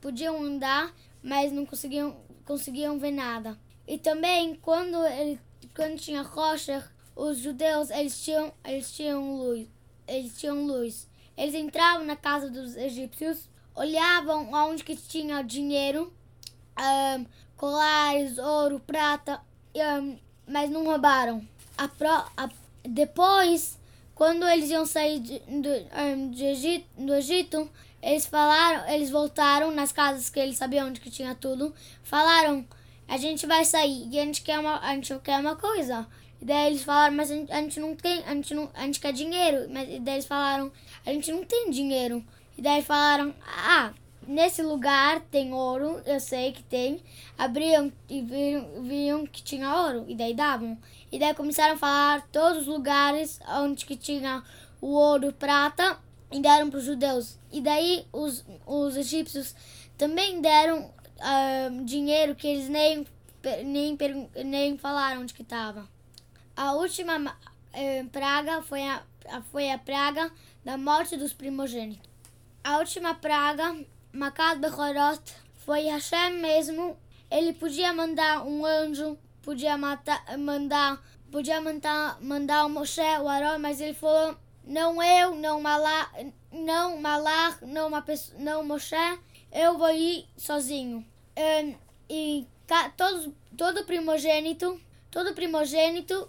podiam 0.00 0.42
andar, 0.42 0.92
mas 1.22 1.52
não 1.52 1.64
conseguiam, 1.64 2.16
conseguiam 2.44 2.98
ver 2.98 3.12
nada. 3.12 3.58
E 3.86 3.98
também, 3.98 4.56
quando, 4.56 5.04
ele, 5.06 5.40
quando 5.74 5.98
tinha 5.98 6.22
rocha, 6.22 6.90
os 7.14 7.38
judeus 7.38 7.90
eles 7.90 8.22
tinham, 8.22 8.52
eles 8.64 8.92
tinham 8.92 9.36
luz. 9.36 9.68
Eles 10.06 10.38
tinham 10.38 10.66
luz. 10.66 11.08
Eles 11.36 11.54
entravam 11.54 12.04
na 12.04 12.16
casa 12.16 12.50
dos 12.50 12.76
egípcios, 12.76 13.48
olhavam 13.74 14.54
aonde 14.54 14.84
que 14.84 14.96
tinha 14.96 15.42
dinheiro, 15.42 16.12
um, 16.78 17.26
colares, 17.56 18.38
ouro, 18.38 18.80
prata, 18.80 19.40
um, 19.74 20.18
mas 20.46 20.70
não 20.70 20.84
roubaram. 20.84 21.46
A 21.76 21.88
pro, 21.88 22.08
a, 22.08 22.48
depois 22.82 23.78
quando 24.14 24.46
eles 24.48 24.70
iam 24.70 24.86
sair 24.86 25.18
de, 25.18 25.38
do, 25.40 26.30
de 26.30 26.44
Egito, 26.44 26.86
do 26.96 27.14
Egito, 27.14 27.68
eles 28.00 28.26
falaram, 28.26 28.88
eles 28.88 29.10
voltaram 29.10 29.70
nas 29.70 29.90
casas 29.90 30.30
que 30.30 30.38
eles 30.38 30.56
sabiam 30.56 30.88
onde 30.88 31.00
que 31.00 31.10
tinha 31.10 31.34
tudo, 31.34 31.74
falaram, 32.02 32.64
a 33.08 33.16
gente 33.16 33.46
vai 33.46 33.64
sair 33.64 34.08
e 34.10 34.18
a 34.18 34.24
gente 34.24 34.42
quer 34.42 34.58
uma, 34.58 34.78
a 34.78 34.94
gente 34.94 35.18
quer 35.20 35.40
uma 35.40 35.56
coisa. 35.56 36.06
E 36.40 36.44
daí 36.44 36.66
eles 36.68 36.84
falaram, 36.84 37.16
mas 37.16 37.30
a 37.30 37.34
gente, 37.34 37.52
a 37.52 37.60
gente 37.60 37.80
não 37.80 37.96
tem, 37.96 38.22
a 38.24 38.34
gente 38.34 38.54
não, 38.54 38.70
a 38.74 38.82
gente 38.82 39.00
quer 39.00 39.12
dinheiro. 39.12 39.66
Mas 39.70 39.88
e 39.88 39.98
daí 39.98 40.14
eles 40.14 40.26
falaram, 40.26 40.70
a 41.04 41.12
gente 41.12 41.32
não 41.32 41.44
tem 41.44 41.70
dinheiro. 41.70 42.24
E 42.56 42.62
daí 42.62 42.82
falaram, 42.82 43.34
ah, 43.46 43.92
nesse 44.26 44.62
lugar 44.62 45.20
tem 45.30 45.52
ouro, 45.52 46.00
eu 46.04 46.20
sei 46.20 46.52
que 46.52 46.62
tem. 46.62 47.02
Abriam 47.36 47.92
e 48.08 48.22
viram, 48.22 48.82
viram 48.82 49.26
que 49.26 49.42
tinha 49.42 49.74
ouro 49.82 50.04
e 50.08 50.14
daí 50.14 50.34
davam. 50.34 50.78
E 51.10 51.18
daí 51.18 51.34
começaram 51.34 51.74
a 51.74 51.78
falar 51.78 52.28
todos 52.32 52.62
os 52.62 52.66
lugares 52.66 53.40
onde 53.48 53.86
que 53.86 53.96
tinha 53.96 54.42
o 54.80 54.88
ouro, 54.88 55.32
prata, 55.32 55.98
e 56.30 56.40
deram 56.40 56.68
para 56.68 56.78
os 56.78 56.84
judeus. 56.84 57.38
E 57.52 57.60
daí 57.60 58.06
os, 58.12 58.44
os 58.66 58.96
egípcios 58.96 59.54
também 59.96 60.40
deram 60.40 60.90
uh, 60.90 61.84
dinheiro 61.84 62.34
que 62.34 62.46
eles 62.46 62.68
nem, 62.68 63.06
nem, 63.64 63.96
nem 64.44 64.76
falaram 64.76 65.22
onde 65.22 65.32
que 65.32 65.42
estava. 65.42 65.88
A 66.56 66.72
última 66.72 67.18
uh, 67.18 68.08
praga 68.10 68.62
foi 68.62 68.82
a, 68.82 69.02
foi 69.50 69.70
a 69.70 69.78
praga 69.78 70.30
da 70.64 70.76
morte 70.76 71.16
dos 71.16 71.32
primogênitos. 71.32 72.08
A 72.62 72.78
última 72.78 73.14
praga, 73.14 73.76
Makat 74.14 74.60
foi 75.66 75.84
Hashem 75.86 76.40
mesmo. 76.40 76.96
Ele 77.30 77.52
podia 77.52 77.92
mandar 77.92 78.46
um 78.46 78.64
anjo 78.64 79.18
podia 79.44 79.76
matar, 79.76 80.24
mandar, 80.38 81.00
podia 81.30 81.60
mandar, 81.60 82.18
mandar 82.20 82.64
o 82.64 82.70
Moshe, 82.70 83.00
o 83.00 83.28
Arão, 83.28 83.58
mas 83.58 83.80
ele 83.80 83.92
falou, 83.92 84.36
não 84.64 85.02
eu, 85.02 85.34
não 85.34 85.60
Malach, 85.60 86.32
não 86.50 86.98
Malach, 87.00 87.64
não 87.64 87.88
uma 87.88 88.00
pessoa, 88.00 88.38
não 88.40 88.64
Moshe, 88.64 88.96
eu 89.52 89.76
vou 89.76 89.90
ir 89.90 90.26
sozinho. 90.36 91.04
Um, 91.36 91.74
e 92.08 92.46
todos, 92.96 93.30
todo 93.56 93.84
primogênito, 93.84 94.80
todo 95.10 95.34
primogênito, 95.34 96.28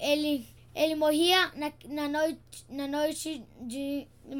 ele, 0.00 0.48
ele 0.74 0.94
morria 0.96 1.52
na, 1.54 1.72
na 1.84 2.08
noite, 2.08 2.66
na 2.68 2.88
noite 2.88 3.46
de, 3.60 4.08
de 4.24 4.34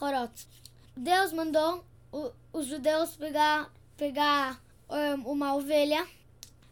Horot. 0.00 0.48
Deus 0.96 1.32
mandou 1.32 1.84
os 2.52 2.66
judeus 2.66 3.16
pegar, 3.16 3.72
pegar 3.96 4.62
um, 4.88 5.32
uma 5.32 5.54
ovelha, 5.54 6.06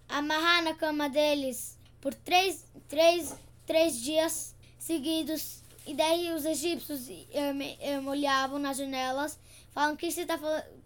amarrar 0.09 0.63
na 0.63 0.75
cama 0.75 1.09
deles 1.09 1.79
por 2.01 2.15
três, 2.15 2.67
três, 2.89 3.35
três 3.67 4.01
dias 4.01 4.55
seguidos. 4.79 5.63
E 5.87 5.95
daí 5.95 6.33
os 6.33 6.45
egípcios 6.45 7.09
um, 7.09 8.09
olhavam 8.09 8.59
nas 8.59 8.77
janelas, 8.77 9.39
falam: 9.73 9.95
O 9.95 9.97
que 9.97 10.11
você 10.11 10.23
está 10.23 10.39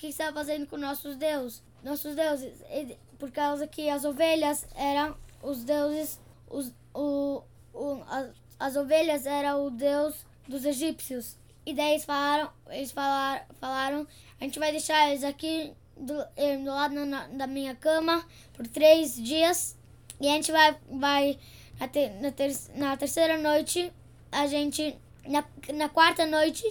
está 0.02 0.32
fazendo 0.32 0.66
com 0.66 0.76
nossos 0.76 1.16
deuses? 1.16 1.62
Nossos 1.82 2.14
deuses. 2.14 2.52
E, 2.70 2.96
por 3.18 3.30
causa 3.30 3.66
que 3.66 3.88
as 3.88 4.04
ovelhas 4.04 4.66
eram 4.74 5.16
os 5.42 5.64
deuses, 5.64 6.20
os, 6.48 6.72
o, 6.92 7.42
o, 7.72 8.02
as, 8.08 8.30
as 8.58 8.76
ovelhas 8.76 9.26
eram 9.26 9.66
o 9.66 9.70
deus 9.70 10.24
dos 10.48 10.64
egípcios. 10.64 11.36
E 11.66 11.72
daí 11.72 11.92
eles 11.92 12.04
falaram, 12.04 12.50
eles 12.70 12.92
falaram, 12.92 13.44
falaram 13.60 14.06
a 14.40 14.44
gente 14.44 14.58
vai 14.58 14.70
deixar 14.70 15.08
eles 15.08 15.24
aqui 15.24 15.72
do, 15.96 16.14
eh, 16.36 16.56
do 16.58 16.66
lado 16.66 17.06
na, 17.06 17.26
da 17.28 17.46
minha 17.46 17.74
cama 17.74 18.24
por 18.52 18.66
três 18.66 19.14
dias. 19.16 19.76
E 20.20 20.28
a 20.28 20.32
gente 20.32 20.52
vai, 20.52 20.76
vai 20.90 21.38
na, 21.80 21.88
ter, 21.88 22.10
na, 22.20 22.30
ter, 22.30 22.54
na 22.74 22.96
terceira 22.96 23.38
noite, 23.38 23.92
a 24.30 24.46
gente, 24.46 24.96
na, 25.26 25.44
na 25.72 25.88
quarta 25.88 26.26
noite, 26.26 26.62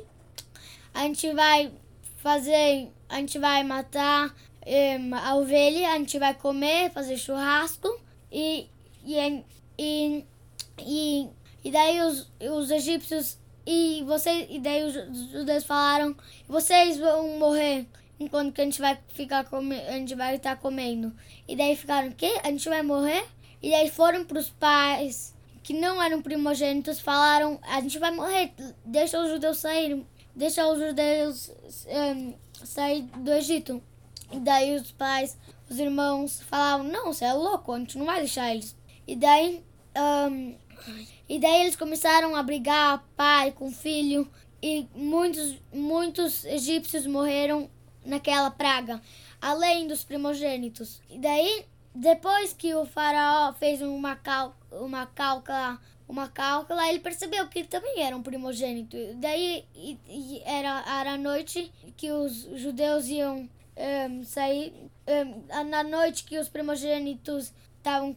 a 0.93 1.01
gente 1.01 1.33
vai 1.33 1.71
fazer, 2.17 2.89
a 3.09 3.17
gente 3.17 3.39
vai 3.39 3.63
matar 3.63 4.33
um, 4.65 5.15
a 5.15 5.35
ovelha, 5.35 5.93
a 5.93 5.97
gente 5.97 6.17
vai 6.19 6.33
comer, 6.33 6.91
fazer 6.91 7.17
churrasco 7.17 7.99
e, 8.31 8.67
e, 9.03 9.43
e, 9.77 10.25
e, 10.79 11.29
e 11.63 11.71
daí 11.71 12.01
os, 12.01 12.31
os 12.39 12.71
egípcios 12.71 13.37
e 13.65 14.03
você 14.05 14.47
e 14.49 14.59
daí 14.59 14.83
os 14.83 14.93
judeus 15.31 15.63
falaram 15.63 16.15
vocês 16.47 16.97
vão 16.97 17.39
morrer 17.39 17.87
enquanto 18.19 18.53
que 18.53 18.61
a 18.61 18.63
gente 18.63 18.79
vai 18.79 18.97
ficar 19.09 19.43
come, 19.45 19.75
a 19.75 19.93
gente 19.93 20.15
vai 20.15 20.35
estar 20.35 20.55
comendo. 20.57 21.13
E 21.47 21.55
daí 21.55 21.75
ficaram 21.75 22.11
que 22.11 22.39
a 22.43 22.49
gente 22.49 22.67
vai 22.67 22.81
morrer? 22.81 23.25
E 23.61 23.69
daí 23.69 23.89
foram 23.89 24.25
para 24.25 24.39
os 24.39 24.49
pais 24.49 25.33
que 25.61 25.73
não 25.73 26.01
eram 26.01 26.21
primogênitos 26.21 26.99
falaram 26.99 27.57
a 27.63 27.79
gente 27.79 27.97
vai 27.97 28.11
morrer 28.11 28.51
deixa 28.83 29.17
os 29.21 29.29
judeus 29.29 29.59
saírem 29.59 30.05
deixa 30.35 30.67
os 30.67 30.77
judeus 30.77 31.51
um, 31.87 32.33
sair 32.65 33.03
do 33.03 33.31
Egito. 33.31 33.81
E 34.31 34.39
daí 34.39 34.75
os 34.75 34.91
pais 34.91 35.37
os 35.69 35.79
irmãos 35.79 36.41
falavam 36.41 36.85
não 36.85 37.13
você 37.13 37.25
é 37.25 37.33
louco 37.33 37.71
a 37.71 37.79
gente 37.79 37.97
não 37.97 38.05
vai 38.05 38.19
deixar 38.19 38.53
eles. 38.53 38.75
E 39.07 39.15
daí 39.15 39.63
um, 39.95 40.55
e 41.27 41.39
daí 41.39 41.61
eles 41.61 41.75
começaram 41.75 42.35
a 42.35 42.43
brigar, 42.43 43.03
pai 43.15 43.51
com 43.51 43.71
filho, 43.71 44.29
e 44.61 44.87
muitos, 44.95 45.55
muitos 45.73 46.45
egípcios 46.45 47.05
morreram 47.05 47.69
naquela 48.05 48.49
praga, 48.49 49.01
além 49.41 49.87
dos 49.87 50.03
primogênitos. 50.03 51.01
E 51.09 51.19
daí, 51.19 51.65
depois 51.93 52.53
que 52.53 52.73
o 52.73 52.85
faraó 52.85 53.53
fez 53.53 53.81
uma, 53.81 54.15
cal, 54.15 54.55
uma 54.71 55.05
cálcula, 55.05 55.79
uma 56.07 56.27
cálcula, 56.27 56.87
ele 56.87 56.99
percebeu 56.99 57.47
que 57.47 57.59
ele 57.59 57.67
também 57.67 58.01
era 58.01 58.15
um 58.15 58.23
primogênito. 58.23 58.97
Daí 59.15 59.65
e, 59.75 59.97
e 60.07 60.41
era, 60.45 60.83
era 60.99 61.13
a 61.13 61.17
noite 61.17 61.71
que 61.97 62.11
os 62.11 62.47
judeus 62.55 63.07
iam 63.07 63.49
um, 63.75 64.23
sair, 64.23 64.73
um, 65.07 65.63
na 65.65 65.83
noite 65.83 66.23
que 66.23 66.37
os 66.37 66.47
primogênitos 66.47 67.53
estavam 67.77 68.15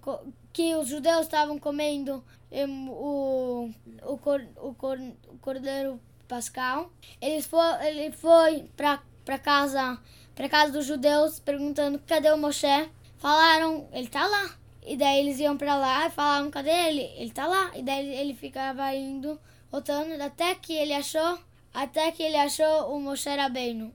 que 0.53 0.75
os 0.75 0.89
judeus 0.89 1.23
estavam 1.23 1.59
comendo 1.59 2.25
o, 2.51 3.71
o, 4.03 4.19
cor, 4.19 4.47
o, 4.57 4.75
cor, 4.75 4.99
o 5.29 5.39
cordeiro 5.39 6.01
pascal. 6.29 6.91
Ele 7.21 7.43
foi, 7.43 7.87
ele 7.87 8.13
foi 8.13 8.71
para 8.77 9.39
casa 9.39 9.99
para 10.35 10.51
casa 10.51 10.71
dos 10.71 10.85
judeus 10.85 11.41
perguntando 11.41 11.99
cadê 12.07 12.31
o 12.31 12.37
Moshe. 12.37 12.91
Falaram, 13.17 13.89
ele 13.93 14.09
tá 14.09 14.27
lá. 14.27 14.55
E 14.85 14.97
daí 14.97 15.21
eles 15.21 15.41
iam 15.41 15.57
para 15.57 15.75
lá 15.75 16.07
e 16.07 16.11
falaram, 16.11 16.51
cadê 16.51 16.71
ele? 16.71 17.11
Ele 17.17 17.31
tá 17.31 17.47
lá. 17.47 17.73
E 17.75 17.83
daí 17.83 18.07
ele 18.15 18.35
ficava 18.35 18.95
indo, 18.95 19.41
voltando, 19.71 20.21
até 20.23 20.55
que 20.55 20.75
ele 20.75 20.93
achou, 20.93 21.39
até 21.73 22.13
que 22.13 22.23
ele 22.23 22.37
achou 22.37 22.95
o 22.95 23.01
Moshe 23.01 23.29
Rabbeinu. 23.29 23.93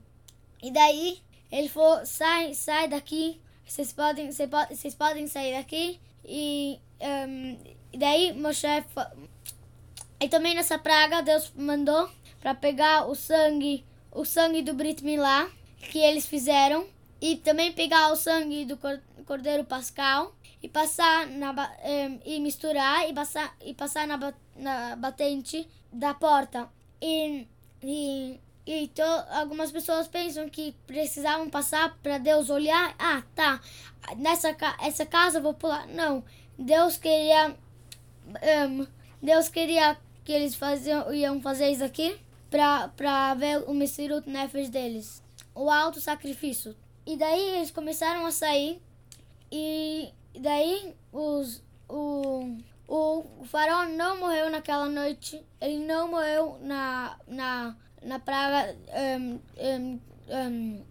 E 0.62 0.70
daí 0.70 1.22
ele 1.50 1.68
falou, 1.68 2.04
sai, 2.04 2.52
sai 2.54 2.88
daqui, 2.88 3.40
vocês 3.64 3.92
podem, 3.92 4.30
vocês 4.30 4.94
podem 4.94 5.26
sair 5.28 5.56
daqui. 5.56 6.00
E, 6.24 6.78
um, 7.00 7.56
e 7.92 7.98
daí 7.98 8.32
Moshe. 8.32 8.66
E 10.20 10.28
também 10.28 10.54
nessa 10.54 10.78
praga 10.78 11.22
Deus 11.22 11.52
mandou 11.56 12.08
para 12.40 12.54
pegar 12.54 13.06
o 13.08 13.14
sangue, 13.14 13.84
o 14.10 14.24
sangue 14.24 14.62
do 14.62 14.74
Brit 14.74 15.04
Milá 15.04 15.50
que 15.90 15.98
eles 15.98 16.26
fizeram 16.26 16.86
e 17.20 17.36
também 17.36 17.72
pegar 17.72 18.12
o 18.12 18.16
sangue 18.16 18.64
do 18.64 18.78
cordeiro 19.24 19.64
pascal 19.64 20.34
e 20.62 20.68
passar 20.68 21.26
na 21.26 21.50
um, 21.50 22.20
e 22.24 22.40
misturar 22.40 23.08
e 23.08 23.12
passar 23.12 23.54
e 23.60 23.74
passar 23.74 24.06
na, 24.06 24.34
na 24.56 24.96
batente 24.96 25.68
da 25.92 26.14
porta 26.14 26.68
e, 27.00 27.46
e 27.82 28.40
e 28.64 28.86
to, 28.88 29.02
algumas 29.30 29.72
pessoas 29.72 30.06
pensam 30.06 30.48
que 30.48 30.72
precisavam 30.86 31.50
passar 31.50 31.98
para 32.00 32.18
Deus 32.18 32.48
olhar. 32.48 32.94
Ah, 32.96 33.22
tá. 33.34 33.60
Nessa 34.16 34.56
essa 34.80 35.04
casa 35.04 35.40
vou 35.40 35.52
pular. 35.52 35.86
Não. 35.88 36.24
Deus 36.56 36.96
queria 36.96 37.56
um, 38.68 38.86
Deus 39.22 39.48
queria 39.48 39.96
que 40.24 40.32
eles 40.32 40.54
faziam, 40.54 41.12
iam 41.12 41.40
fazer 41.40 41.70
isso 41.70 41.84
aqui 41.84 42.16
para 42.50 43.34
ver 43.34 43.64
o 43.66 43.74
Messirut 43.74 44.28
Nefesh 44.28 44.68
deles. 44.68 45.22
O 45.54 45.70
alto 45.70 46.00
sacrifício. 46.00 46.76
E 47.06 47.16
daí 47.16 47.56
eles 47.56 47.70
começaram 47.70 48.24
a 48.26 48.30
sair 48.30 48.80
e 49.50 50.12
daí 50.38 50.94
os 51.12 51.62
o 51.88 52.56
o, 52.86 53.24
o 53.40 53.44
faraó 53.44 53.86
não 53.86 54.20
morreu 54.20 54.50
naquela 54.50 54.86
noite. 54.86 55.42
Ele 55.60 55.78
não 55.78 56.08
morreu 56.08 56.58
na 56.60 57.16
na 57.26 57.76
na 58.02 58.18
praga 58.18 58.76
um, 59.18 59.40
um, 59.58 60.00
um, 60.28 60.84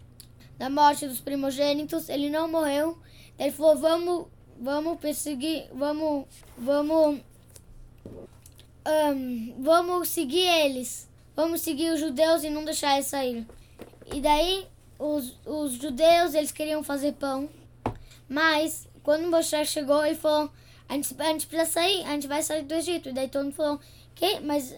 da 0.58 0.70
morte 0.70 1.06
dos 1.06 1.20
primogênitos, 1.20 2.08
ele 2.08 2.30
não 2.30 2.48
morreu. 2.48 2.98
Ele 3.38 3.50
falou: 3.50 3.76
vamos, 3.76 4.26
vamos 4.58 4.98
perseguir, 4.98 5.68
vamos, 5.72 6.26
vamos, 6.56 7.20
vamos 9.58 10.08
seguir 10.08 10.46
eles, 10.46 11.08
vamos 11.34 11.60
seguir 11.60 11.92
os 11.92 12.00
judeus 12.00 12.44
e 12.44 12.50
não 12.50 12.64
deixar 12.64 12.94
eles 12.94 13.06
sair. 13.06 13.46
E 14.12 14.20
daí 14.20 14.66
os, 14.98 15.34
os 15.46 15.72
judeus 15.72 16.34
eles 16.34 16.52
queriam 16.52 16.82
fazer 16.82 17.12
pão, 17.12 17.48
mas 18.28 18.88
quando 19.02 19.30
Moisés 19.30 19.68
chegou, 19.68 20.04
ele 20.04 20.16
falou: 20.16 20.50
a 20.88 20.94
gente, 20.94 21.14
a 21.18 21.24
gente 21.26 21.46
precisa 21.46 21.70
sair, 21.70 22.04
a 22.04 22.10
gente 22.12 22.26
vai 22.26 22.42
sair 22.42 22.62
do 22.62 22.74
Egito. 22.74 23.08
E 23.08 23.12
daí 23.12 23.28
todo 23.28 23.44
mundo 23.44 23.54
falou: 23.54 23.80
que? 24.14 24.40
Mas 24.40 24.74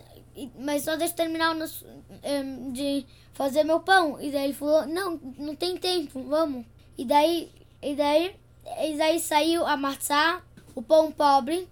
mas 0.59 0.83
só 0.83 0.97
deixa 0.97 1.13
eu 1.13 1.17
terminar 1.17 1.55
um, 1.55 2.73
de 2.73 3.07
fazer 3.33 3.65
meu 3.65 3.81
pão. 3.81 4.21
E 4.21 4.31
daí 4.31 4.45
ele 4.45 4.53
falou, 4.53 4.87
não, 4.87 5.21
não 5.39 5.55
tem 5.55 5.77
tempo, 5.77 6.23
vamos. 6.25 6.65
E 6.99 7.05
daí, 7.05 7.51
e 7.83 7.95
daí, 7.95 8.35
e 8.83 8.97
daí 8.97 9.21
saiu 9.21 9.65
a 9.67 9.77
maçã, 9.77 10.43
o 10.75 10.83
pão 10.83 11.13
pobre. 11.13 11.69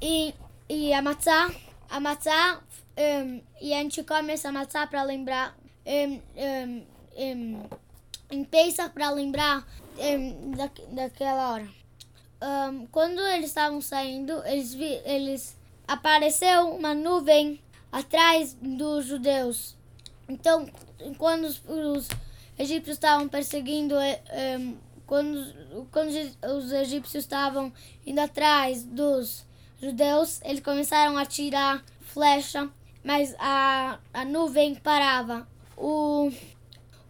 E, 0.00 0.34
e 0.68 0.92
a 0.92 1.02
maçã, 1.02 1.52
a 1.88 2.00
um, 2.96 3.40
e 3.60 3.72
a 3.74 3.78
gente 3.82 4.02
come 4.02 4.32
essa 4.32 4.50
maçã 4.50 4.86
para 4.86 5.02
lembrar, 5.02 5.56
um, 5.86 6.20
um, 6.36 7.66
um, 8.30 8.44
para 8.94 9.10
lembrar 9.10 9.66
da, 10.56 10.70
daquela 10.92 11.52
hora. 11.52 11.68
Quando 12.90 13.20
eles 13.20 13.46
estavam 13.46 13.80
saindo, 13.80 14.42
eles, 14.46 14.72
vi, 14.72 15.00
eles 15.04 15.56
apareceu 15.86 16.74
uma 16.74 16.94
nuvem 16.94 17.60
atrás 17.92 18.56
dos 18.60 19.06
judeus. 19.06 19.76
Então, 20.28 20.66
quando 21.18 21.44
os, 21.44 21.62
os 21.66 22.08
egípcios 22.58 22.96
estavam 22.96 23.28
perseguindo, 23.28 23.94
eh, 23.98 24.20
quando, 25.06 25.86
quando 25.90 26.10
os 26.56 26.72
egípcios 26.72 27.24
estavam 27.24 27.72
indo 28.06 28.20
atrás 28.20 28.84
dos 28.84 29.44
judeus, 29.80 30.40
eles 30.44 30.60
começaram 30.60 31.16
a 31.16 31.24
tirar 31.24 31.82
flecha, 32.00 32.68
mas 33.02 33.34
a, 33.38 33.98
a 34.12 34.24
nuvem 34.24 34.74
parava. 34.74 35.48
O, 35.76 36.30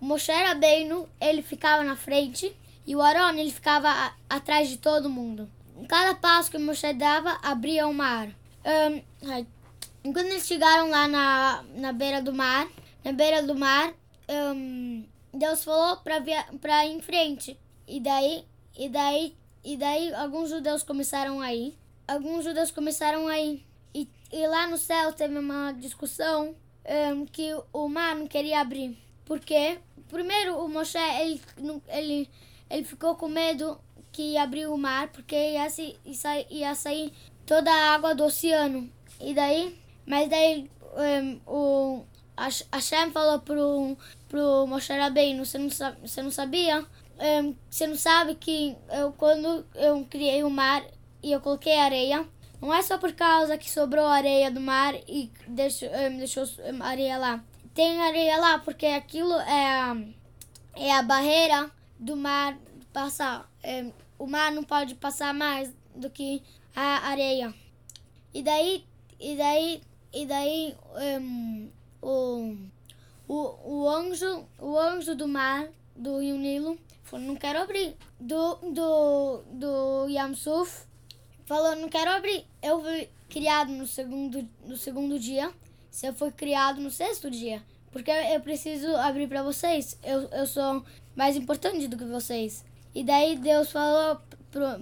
o 0.01 0.05
Moshe 0.05 0.33
Rabbeinu, 0.33 1.09
ele 1.21 1.43
ficava 1.43 1.83
na 1.83 1.97
frente 1.97 2.55
e 2.87 2.95
o 2.95 3.03
Aaron, 3.03 3.39
ele 3.39 3.51
ficava 3.51 3.89
a, 3.89 4.13
atrás 4.29 4.69
de 4.69 4.77
todo 4.77 5.11
mundo. 5.11 5.51
Em 5.77 5.85
cada 5.85 6.15
passo 6.15 6.51
que 6.51 6.57
o 6.57 6.61
Moshe 6.61 6.93
dava, 6.93 7.39
abria 7.43 7.87
o 7.87 7.95
mar. 7.95 8.29
Um, 8.65 10.13
quando 10.13 10.27
eles 10.27 10.47
chegaram 10.47 10.91
lá 10.91 11.09
na, 11.09 11.65
na 11.75 11.93
beira 11.93 12.23
do 12.23 12.33
mar, 12.33 12.69
na 13.05 13.13
beira 13.13 13.43
do 13.43 13.55
mar, 13.55 13.93
um, 14.29 15.05
Deus 15.33 15.65
falou 15.65 15.97
para 15.99 16.87
ir 16.87 16.93
em 16.93 17.01
frente. 17.01 17.59
E 17.87 18.01
daí, 18.01 18.45
e 18.77 18.89
daí, 18.89 19.37
e 19.65 19.77
daí 19.77 20.15
alguns 20.15 20.51
judeus 20.51 20.83
começaram 20.83 21.41
a 21.41 21.53
ir. 21.53 21.80
Alguns 22.11 22.45
judeus 22.45 22.73
começaram 22.73 23.29
a 23.29 23.39
ir. 23.39 23.65
E, 23.95 24.09
e 24.33 24.47
lá 24.49 24.67
no 24.67 24.77
céu 24.77 25.13
teve 25.13 25.39
uma 25.39 25.71
discussão 25.71 26.57
um, 27.15 27.25
que 27.25 27.55
o 27.73 27.89
mar 27.89 28.17
não 28.17 28.27
queria 28.27 28.61
abrir. 28.61 28.99
porque 29.25 29.79
primeiro 30.09 30.57
o 30.59 30.69
Moshe 30.69 30.99
ele, 30.99 31.41
ele, 31.87 32.29
ele 32.69 32.85
ficou 32.85 33.15
com 33.15 33.29
medo 33.29 33.81
que 34.11 34.33
ia 34.33 34.43
abrir 34.43 34.67
o 34.67 34.77
mar, 34.77 35.07
porque 35.13 35.37
ia, 35.37 35.71
se, 35.71 35.97
ia 36.51 36.75
sair 36.75 37.13
toda 37.47 37.71
a 37.71 37.95
água 37.95 38.13
do 38.13 38.25
oceano. 38.25 38.91
E 39.21 39.33
daí, 39.33 39.79
mas 40.05 40.29
daí 40.29 40.69
um, 41.23 41.41
o 41.47 42.05
Hashem 42.73 43.13
falou 43.13 43.39
pro, 43.39 43.97
pro 44.29 44.67
Moshe 44.67 44.93
Rabbeinu, 44.93 45.47
você 45.47 45.59
não, 45.59 45.69
você 45.69 46.23
não 46.23 46.31
sabia? 46.33 46.85
Um, 47.21 47.55
você 47.71 47.87
não 47.87 47.97
sabe 47.97 48.35
que 48.35 48.77
eu, 48.91 49.13
quando 49.13 49.65
eu 49.77 50.05
criei 50.11 50.43
o 50.43 50.51
mar 50.51 50.83
e 51.23 51.33
eu 51.33 51.41
coloquei 51.41 51.79
areia, 51.79 52.27
não 52.61 52.73
é 52.73 52.83
só 52.83 52.99
por 52.99 53.13
causa 53.13 53.57
que 53.57 53.71
sobrou 53.71 54.07
areia 54.07 54.51
do 54.51 54.61
mar 54.61 54.95
e 55.09 55.31
deixou, 55.47 55.89
um, 55.89 56.19
deixou 56.19 56.45
areia 56.81 57.17
lá. 57.17 57.45
Tem 57.75 58.01
areia 58.01 58.37
lá 58.39 58.59
porque 58.59 58.87
aquilo 58.87 59.33
é 59.41 60.13
é 60.75 60.93
a 60.93 61.03
barreira 61.03 61.71
do 61.99 62.17
mar 62.17 62.59
passar. 62.93 63.51
É, 63.63 63.91
o 64.19 64.27
mar 64.27 64.53
não 64.53 64.65
pode 64.65 64.95
passar 64.95 65.35
mais 65.35 65.73
do 65.95 66.11
que 66.11 66.43
a 66.75 67.09
areia. 67.09 67.55
E 68.33 68.43
daí, 68.43 68.85
e 69.19 69.37
daí, 69.37 69.83
e 70.13 70.27
daí 70.27 70.77
um, 71.21 71.71
o, 72.01 72.57
o, 73.29 73.83
o 73.83 73.89
anjo, 73.89 74.47
o 74.59 74.79
anjo 74.79 75.15
do 75.15 75.27
mar 75.27 75.69
do 75.97 76.21
Rio 76.21 76.37
Nilo 76.37 76.79
não 77.13 77.37
quero 77.37 77.61
abrir. 77.61 77.97
Do, 78.19 78.57
do, 78.57 79.43
do 79.51 80.09
Yamsuf 80.09 80.87
falou, 81.51 81.75
não 81.75 81.89
quero 81.89 82.13
abrir. 82.13 82.47
Eu 82.63 82.81
fui 82.81 83.09
criado 83.29 83.73
no 83.73 83.85
segundo, 83.85 84.49
no 84.65 84.77
segundo 84.77 85.19
dia. 85.19 85.53
Você 85.91 86.13
foi 86.13 86.31
criado 86.31 86.81
no 86.81 86.93
sexto 86.93 87.29
dia. 87.29 87.61
Porque 87.91 88.09
eu 88.09 88.41
preciso 88.41 88.87
abrir 88.95 89.27
para 89.27 89.43
vocês. 89.43 89.99
Eu, 90.05 90.29
eu 90.29 90.47
sou 90.47 90.85
mais 91.17 91.35
importante 91.35 91.89
do 91.89 91.97
que 91.99 92.05
vocês. 92.05 92.65
E 92.95 93.03
daí 93.03 93.37
Deus 93.37 93.73
falou 93.73 94.21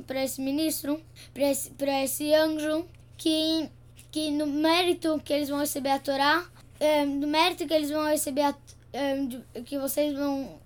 para 0.06 0.22
esse 0.22 0.42
ministro, 0.42 1.02
para 1.32 1.50
esse, 1.50 1.72
esse 2.04 2.34
anjo, 2.34 2.86
que, 3.16 3.70
que 4.10 4.30
no 4.30 4.46
mérito 4.46 5.18
que 5.24 5.32
eles 5.32 5.48
vão 5.48 5.60
receber 5.60 5.90
a 5.90 5.98
Torá, 5.98 6.46
é, 6.78 7.06
no 7.06 7.26
mérito 7.26 7.66
que 7.66 7.72
eles 7.72 7.90
vão 7.90 8.04
receber, 8.04 8.42
a, 8.42 8.54
é, 8.92 9.62
que 9.64 9.78
vocês 9.78 10.12
vão, 10.14 10.60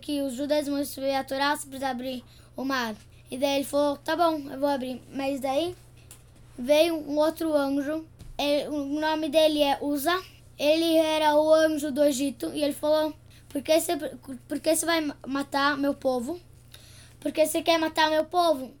que 0.00 0.22
os 0.22 0.34
judeus 0.34 0.68
vão 0.68 0.76
receber 0.76 1.16
a 1.16 1.24
Torá, 1.24 1.56
você 1.56 1.66
precisa 1.66 1.88
abrir 1.90 2.22
o 2.56 2.64
mar. 2.64 2.94
E 3.30 3.38
daí 3.38 3.56
ele 3.56 3.64
falou, 3.64 3.96
tá 3.96 4.16
bom, 4.16 4.38
eu 4.50 4.58
vou 4.58 4.68
abrir. 4.68 5.00
Mas 5.12 5.40
daí 5.40 5.76
veio 6.58 6.96
um 6.96 7.16
outro 7.16 7.54
anjo, 7.54 8.04
ele, 8.36 8.68
o 8.68 9.00
nome 9.00 9.28
dele 9.28 9.62
é 9.62 9.78
Uza, 9.80 10.20
ele 10.58 10.96
era 10.96 11.36
o 11.36 11.52
anjo 11.54 11.90
do 11.92 12.02
Egito, 12.02 12.50
e 12.52 12.62
ele 12.62 12.74
falou, 12.74 13.14
por 13.48 13.62
que 13.62 13.80
você, 13.80 13.96
por 13.96 14.60
que 14.60 14.76
você 14.76 14.84
vai 14.84 15.00
matar 15.26 15.76
meu 15.76 15.94
povo? 15.94 16.40
Porque 17.20 17.46
você 17.46 17.62
quer 17.62 17.78
matar 17.78 18.10
meu 18.10 18.24
povo? 18.24 18.72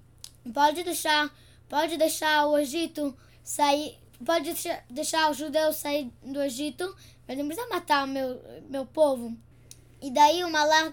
Pode 0.52 0.82
deixar, 0.82 1.30
pode 1.68 1.96
deixar 1.96 2.46
o 2.46 2.58
Egito 2.58 3.16
sair, 3.42 3.98
pode 4.24 4.54
deixar, 4.88 5.30
os 5.30 5.36
judeus 5.36 5.76
sair 5.76 6.10
do 6.22 6.42
Egito, 6.42 6.94
mas 7.26 7.38
não 7.38 7.46
precisa 7.46 7.68
matar 7.68 8.06
meu, 8.06 8.40
meu 8.68 8.86
povo. 8.86 9.36
E 10.02 10.10
daí 10.10 10.42
o 10.44 10.50
Malar, 10.50 10.92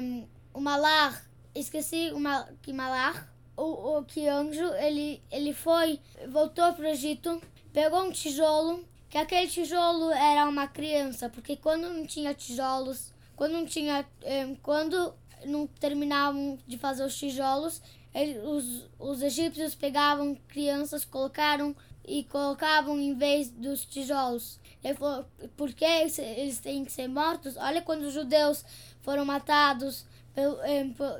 um, 0.00 0.26
o 0.54 0.60
Malar, 0.60 1.24
esqueci 1.54 2.10
uma, 2.12 2.48
que 2.62 2.72
Malar, 2.72 3.32
o, 3.56 3.98
o 3.98 4.04
que 4.04 4.26
anjo, 4.26 4.64
ele, 4.74 5.22
ele 5.30 5.52
foi, 5.52 6.00
voltou 6.28 6.72
para 6.72 6.84
o 6.84 6.88
Egito, 6.88 7.40
pegou 7.72 8.02
um 8.02 8.10
tijolo, 8.10 8.84
que 9.08 9.18
aquele 9.18 9.46
tijolo 9.46 10.10
era 10.10 10.48
uma 10.48 10.66
criança, 10.66 11.28
porque 11.28 11.56
quando 11.56 11.88
não 11.88 12.06
tinha 12.06 12.32
tijolos, 12.32 13.12
quando 13.36 13.52
não 13.52 13.66
tinha, 13.66 14.06
um, 14.24 14.54
quando 14.56 15.14
não 15.44 15.66
terminavam 15.66 16.58
de 16.66 16.78
fazer 16.78 17.04
os 17.04 17.16
tijolos, 17.16 17.82
ele, 18.14 18.38
os, 18.38 18.88
os 18.98 19.22
egípcios 19.22 19.74
pegavam 19.74 20.34
crianças, 20.48 21.04
colocaram 21.04 21.74
e 22.06 22.24
colocavam 22.24 22.98
em 22.98 23.14
vez 23.14 23.48
dos 23.50 23.84
tijolos. 23.84 24.60
Ele 24.82 24.94
falou, 24.94 25.24
por 25.56 25.72
que 25.72 25.84
eles 25.84 26.58
têm 26.58 26.84
que 26.84 26.90
ser 26.90 27.08
mortos? 27.08 27.56
Olha 27.56 27.80
quando 27.82 28.02
os 28.02 28.12
judeus 28.12 28.64
foram 29.02 29.24
matados 29.24 30.04
pelo, 30.34 30.58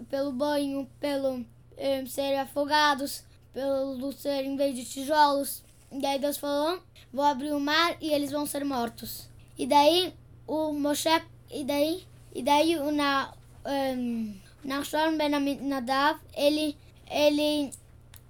pelo 0.08 0.32
banho, 0.32 0.88
pelo 0.98 1.44
eh, 1.76 2.04
serem 2.06 2.40
afogados, 2.40 3.24
pelo 3.52 4.12
ser 4.12 4.44
em 4.44 4.56
vez 4.56 4.74
de 4.74 4.84
tijolos. 4.84 5.62
E 5.90 6.00
daí 6.00 6.18
Deus 6.18 6.38
falou, 6.38 6.82
vou 7.12 7.24
abrir 7.24 7.52
o 7.52 7.60
mar 7.60 7.96
e 8.00 8.12
eles 8.12 8.30
vão 8.30 8.46
ser 8.46 8.64
mortos. 8.64 9.28
E 9.58 9.66
daí 9.66 10.14
o 10.46 10.72
Moshe, 10.72 11.22
e 11.50 11.64
daí, 11.64 12.06
e 12.34 12.42
daí 12.42 12.78
o, 12.78 12.90
na, 12.90 13.32
um, 13.66 14.34
Nachshon 14.64 15.16
Ben 15.18 15.30
Nadav, 15.60 16.18
ele, 16.34 16.76
ele, 17.10 17.70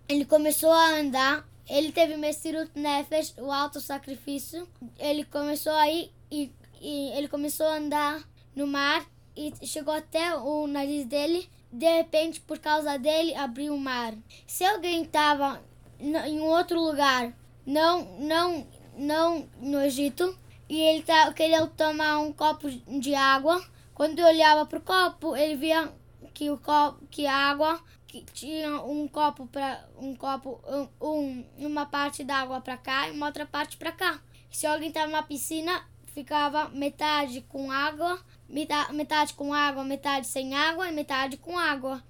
ele 0.09 0.25
começou 0.25 0.73
a 0.73 0.99
andar, 0.99 1.47
ele 1.69 1.93
teve 1.93 2.17
Messirut 2.17 2.71
Nefesh, 2.75 3.35
o 3.39 3.53
alto 3.53 3.81
sacrifício, 3.81 4.69
ele 4.99 5.25
começou 5.25 5.73
aí 5.75 6.11
e, 6.31 6.51
e 6.81 7.11
ele 7.17 7.29
começou 7.29 7.67
a 7.67 7.77
andar 7.77 8.29
no 8.57 8.67
mar 8.67 9.07
e 9.37 9.53
chegou 9.67 9.95
até 9.95 10.35
o 10.37 10.67
nariz 10.67 11.05
dele, 11.07 11.49
de 11.73 11.87
repente, 11.87 12.41
por 12.41 12.59
causa 12.59 12.99
dele, 12.99 13.35
abriu 13.35 13.75
o 13.75 13.81
mar. 13.81 14.15
Se 14.47 14.65
alguém 14.65 15.03
estava 15.03 15.63
em 15.99 16.41
outro 16.41 16.81
lugar, 16.81 17.33
não, 17.65 18.19
não, 18.19 18.67
não 18.97 19.49
no 19.61 19.81
Egito, 19.81 20.37
e 20.69 20.81
ele 20.81 21.03
tá, 21.03 21.33
queria 21.33 21.67
tomar 21.67 22.19
um 22.19 22.33
copo 22.33 22.71
de 22.71 23.15
água, 23.15 23.63
quando 23.95 24.19
eu 24.19 24.27
olhava 24.27 24.67
para 24.67 24.79
o 24.79 24.83
copo, 24.83 25.37
ele 25.37 25.57
via 25.57 25.93
que 26.35 26.51
o 26.51 26.59
copo, 26.59 27.07
que 27.11 27.27
a 27.27 27.35
água 27.35 27.83
que 28.13 28.23
tinha 28.35 28.83
um 28.83 29.09
copo 29.09 29.47
para 29.47 29.89
um 29.97 30.15
copo 30.15 30.61
um, 31.01 31.45
uma 31.57 31.87
parte 31.87 32.23
da 32.23 32.37
água 32.37 32.61
para 32.61 32.77
cá 32.77 33.09
e 33.09 33.13
uma 33.13 33.27
outra 33.27 33.47
parte 33.47 33.79
para 33.79 33.91
cá. 33.91 34.21
Se 34.51 34.67
alguém 34.67 34.89
estava 34.89 35.07
numa 35.07 35.23
piscina, 35.23 35.83
ficava 36.09 36.69
metade 36.69 37.41
com 37.49 37.73
água, 37.73 38.21
metade, 38.53 38.93
metade 38.93 39.35
com 39.35 39.53
água, 39.53 39.83
metade 39.83 40.27
sem 40.27 40.55
água 40.55 40.89
e 40.89 40.93
metade 40.93 41.37
com 41.39 41.59
água. 41.59 42.03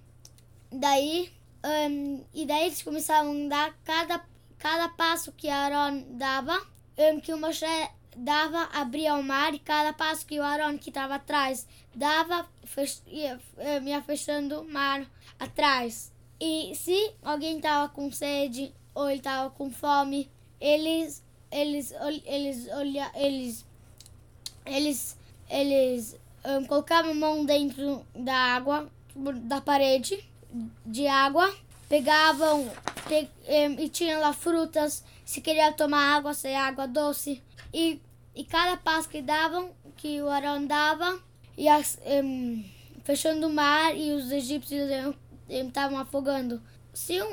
Daí 0.70 1.32
um, 1.64 2.24
e 2.34 2.44
daí 2.44 2.66
eles 2.66 2.82
começavam 2.82 3.30
a 3.30 3.34
andar 3.34 3.74
cada 3.84 4.24
cada 4.58 4.88
passo 4.88 5.32
que 5.32 5.48
Aaron 5.48 6.04
dava, 6.10 6.60
um, 6.96 7.20
que 7.20 7.32
o 7.32 7.38
Moshe 7.38 7.66
dava, 8.16 8.68
abria 8.72 9.14
o 9.14 9.22
mar 9.22 9.52
e 9.54 9.58
cada 9.58 9.92
passo 9.92 10.24
que 10.24 10.38
o 10.38 10.42
Aaron 10.42 10.78
que 10.78 10.90
estava 10.90 11.16
atrás 11.16 11.66
dava, 11.94 12.48
fech, 12.64 13.00
ia, 13.06 13.40
ia 13.84 14.02
fechando 14.02 14.60
o 14.60 14.64
mar 14.64 15.04
atrás. 15.38 16.12
E 16.40 16.74
se 16.76 17.12
alguém 17.22 17.56
estava 17.56 17.88
com 17.88 18.10
sede 18.10 18.72
ou 18.94 19.08
ele 19.08 19.18
estava 19.18 19.50
com 19.50 19.70
fome, 19.70 20.30
eles 20.60 21.24
eles 21.50 21.92
eles 22.24 22.68
olha, 22.72 23.10
eles 23.14 23.64
eles 24.64 25.18
eles 25.48 26.16
um, 26.44 26.64
colocavam 26.64 27.12
a 27.12 27.14
mão 27.14 27.44
dentro 27.44 28.04
da 28.14 28.34
água 28.34 28.88
da 29.42 29.60
parede 29.60 30.18
de 30.86 31.06
água 31.06 31.54
pegavam 31.88 32.70
pe, 33.06 33.28
um, 33.46 33.80
e 33.80 33.88
tinham 33.88 34.20
lá 34.20 34.32
frutas 34.32 35.04
se 35.24 35.40
queria 35.40 35.72
tomar 35.72 36.16
água 36.16 36.32
se 36.34 36.54
água 36.54 36.86
doce 36.86 37.42
e, 37.72 38.00
e 38.34 38.44
cada 38.44 38.76
passo 38.76 39.08
que 39.08 39.22
davam, 39.22 39.70
que 39.96 40.20
o 40.20 40.28
Arão 40.28 40.66
dava, 40.66 41.18
ia 41.56 41.80
um, 42.22 42.64
fechando 43.02 43.46
o 43.46 43.52
mar 43.52 43.96
e 43.96 44.12
os 44.12 44.30
egípcios 44.30 44.90
estavam 45.48 45.98
afogando. 45.98 46.62
Se 46.92 47.20
um, 47.22 47.32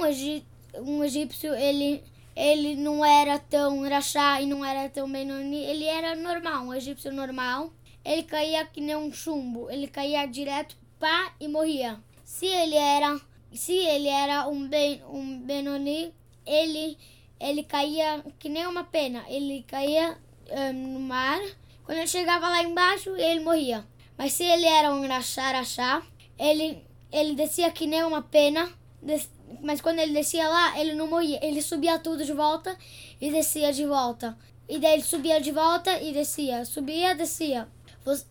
um 0.81 1.03
egípcio 1.03 1.53
ele, 1.53 2.01
ele 2.35 2.75
não 2.75 3.03
era 3.03 3.37
tão 3.37 3.87
rachá 3.87 4.41
e 4.41 4.45
não 4.45 4.63
era 4.63 4.89
tão 4.89 5.11
benoni, 5.11 5.63
ele 5.65 5.85
era 5.85 6.15
normal, 6.15 6.63
um 6.65 6.73
egípcio 6.73 7.11
normal. 7.11 7.71
Ele 8.03 8.23
caía 8.23 8.65
que 8.65 8.81
nem 8.81 8.95
um 8.95 9.11
chumbo, 9.11 9.69
ele 9.69 9.87
caía 9.87 10.25
direto 10.25 10.77
pá 10.99 11.33
e 11.39 11.47
morria. 11.47 11.99
Se 12.23 12.45
ele 12.45 12.75
era, 12.75 13.19
se 13.53 13.73
ele 13.73 14.07
era 14.07 14.47
um 14.47 14.67
ben, 14.67 15.03
um 15.09 15.39
benoni, 15.41 16.13
ele 16.45 16.97
ele 17.39 17.63
caía 17.63 18.23
que 18.37 18.49
nem 18.49 18.67
uma 18.67 18.83
pena. 18.83 19.23
Ele 19.27 19.63
caía 19.67 20.17
um, 20.51 20.73
no 20.73 20.99
mar. 20.99 21.39
Quando 21.85 21.99
ele 21.99 22.07
chegava 22.07 22.49
lá 22.49 22.61
embaixo, 22.61 23.15
ele 23.15 23.39
morria. 23.39 23.85
Mas 24.17 24.33
se 24.33 24.43
ele 24.43 24.65
era 24.65 24.93
um 24.93 25.07
rachá, 25.07 26.03
ele, 26.37 26.83
ele 27.11 27.33
descia 27.33 27.71
que 27.71 27.87
nem 27.87 28.03
uma 28.03 28.21
pena. 28.21 28.69
Des, 29.01 29.29
mas 29.61 29.79
quando 29.79 29.99
ele 29.99 30.13
descia 30.13 30.47
lá, 30.47 30.79
ele 30.79 30.93
não 30.93 31.07
morria. 31.07 31.39
Ele 31.41 31.61
subia 31.61 31.97
tudo 31.97 32.25
de 32.25 32.33
volta 32.33 32.77
e 33.21 33.31
descia 33.31 33.71
de 33.71 33.85
volta. 33.85 34.37
E 34.67 34.77
daí 34.77 34.95
ele 34.95 35.03
subia 35.03 35.39
de 35.39 35.51
volta 35.51 35.99
e 36.01 36.11
descia. 36.11 36.65
Subia, 36.65 37.15
descia. 37.15 37.67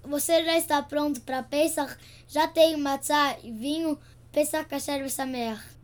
Você 0.05 0.45
já 0.45 0.57
está 0.57 0.83
pronto 0.83 1.21
para 1.21 1.43
Pesach? 1.43 1.97
Já 2.29 2.47
tem 2.49 2.77
matzá 2.77 3.37
e 3.43 3.51
vinho? 3.51 3.99
Pesach 4.33 4.69
kasher 4.69 5.03
v'sameach. 5.03 5.63